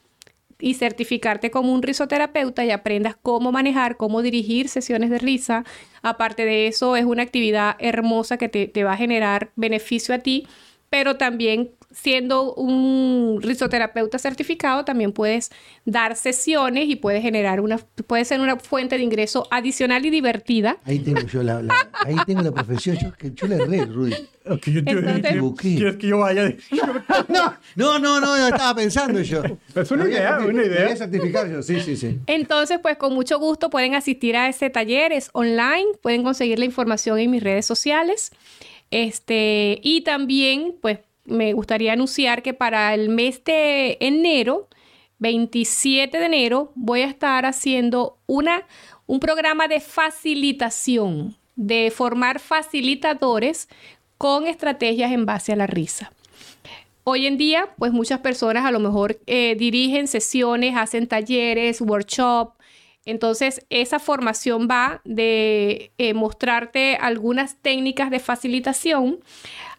[0.62, 5.66] y certificarte como un risoterapeuta y aprendas cómo manejar, cómo dirigir sesiones de risa,
[6.01, 10.20] aparte de eso, es una actividad hermosa que te, te va a generar beneficio a
[10.20, 10.47] ti,
[10.89, 15.52] pero también siendo un risoterapeuta certificado, también puedes
[15.86, 17.78] dar sesiones y puedes generar una,
[18.08, 20.78] puede ser una fuente de ingreso adicional y divertida.
[20.86, 22.98] Ahí tengo yo la, la- ahí tengo la profesión.
[22.98, 24.14] Yo, yo le erré, Rudy.
[24.50, 25.76] Ok, yo te- Entonces- Me equivoqué.
[25.76, 26.54] ¿Quieres que yo vaya?
[27.30, 29.44] No, no, no, no, no, estaba pensando yo.
[29.76, 30.96] Es una idea, una idea.
[30.96, 32.20] certificar yo, sí, sí, sí.
[32.28, 36.66] Entonces, pues con mucho gusto pueden asistir a ese taller, es online, pueden conseguir la
[36.66, 38.32] información en mis redes sociales.
[38.89, 44.67] Este, y también, pues, me gustaría anunciar que para el mes de enero,
[45.19, 48.67] 27 de enero, voy a estar haciendo una,
[49.05, 53.69] un programa de facilitación, de formar facilitadores
[54.17, 56.11] con estrategias en base a la risa.
[57.03, 62.53] Hoy en día, pues muchas personas a lo mejor eh, dirigen sesiones, hacen talleres, workshop.
[63.06, 69.20] Entonces, esa formación va de eh, mostrarte algunas técnicas de facilitación,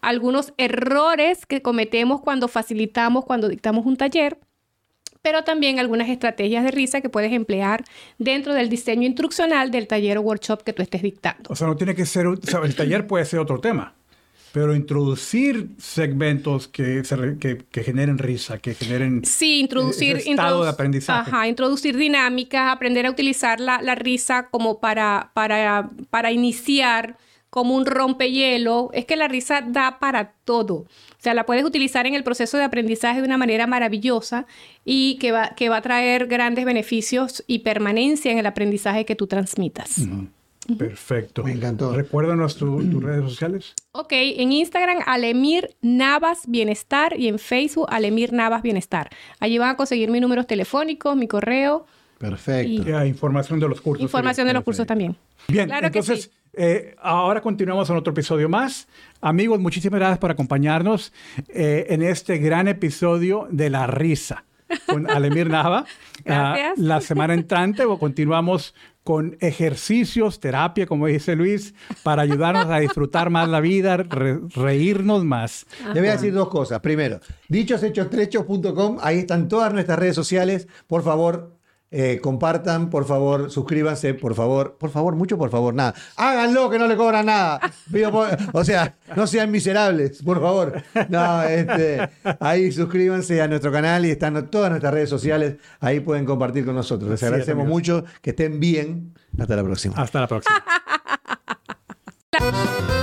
[0.01, 4.37] algunos errores que cometemos cuando facilitamos, cuando dictamos un taller,
[5.21, 7.85] pero también algunas estrategias de risa que puedes emplear
[8.17, 11.49] dentro del diseño instruccional del taller o workshop que tú estés dictando.
[11.49, 13.95] O sea, no tiene que ser, el taller puede ser otro tema,
[14.53, 19.25] pero introducir segmentos que, se re- que, que generen risa, que generen...
[19.25, 21.31] Sí, introducir, Ese estado de aprendizaje.
[21.31, 27.17] Ajá, introducir dinámicas, aprender a utilizar la, la risa como para, para, para iniciar
[27.49, 28.91] como un rompehielo.
[28.93, 30.75] Es que la risa da para todo.
[30.75, 30.87] O
[31.17, 34.45] sea, la puedes utilizar en el proceso de aprendizaje de una manera maravillosa
[34.85, 39.15] y que va, que va a traer grandes beneficios y permanencia en el aprendizaje que
[39.15, 40.01] tú transmitas.
[40.77, 41.43] Perfecto.
[41.43, 41.93] Me encantó.
[41.93, 43.73] Recuérdanos tu- tus redes sociales.
[43.91, 49.09] Ok, en Instagram, Alemir Navas Bienestar y en Facebook, Alemir Navas Bienestar.
[49.39, 51.85] Allí van a conseguir mis números telefónicos, mi correo,
[52.17, 52.83] Perfecto.
[52.83, 54.01] Ya, información de los cursos.
[54.01, 55.17] información de los cursos también.
[55.49, 56.31] Bien, Claro que entonces, sí.
[56.53, 58.87] eh, ahora continuamos en otro episodio más.
[59.19, 61.11] Amigos, muchísimas gracias por acompañarnos
[61.49, 64.45] eh, en este gran episodio de La Risa
[64.87, 65.85] con Alemir Nava.
[66.25, 66.77] Gracias.
[66.77, 68.73] la semana entrante o continuamos
[69.03, 71.73] con ejercicios, terapia, como dice Luis,
[72.03, 75.65] para ayudarnos a disfrutar más la vida, re- reírnos más.
[75.93, 76.79] Le voy a decir dos cosas.
[76.79, 80.67] Primero, dichoshechos.com, ahí están todas nuestras redes sociales.
[80.87, 81.57] Por favor,
[81.95, 85.93] Eh, compartan, por favor, suscríbanse, por favor, por favor, mucho por favor, nada.
[86.15, 87.59] Háganlo que no le cobran nada.
[88.51, 90.81] O sea, no sean miserables, por favor.
[91.09, 95.57] No, este, ahí suscríbanse a nuestro canal y están todas nuestras redes sociales.
[95.81, 97.11] Ahí pueden compartir con nosotros.
[97.11, 99.13] Les agradecemos mucho, que estén bien.
[99.37, 99.93] Hasta la próxima.
[99.95, 100.63] Hasta la próxima.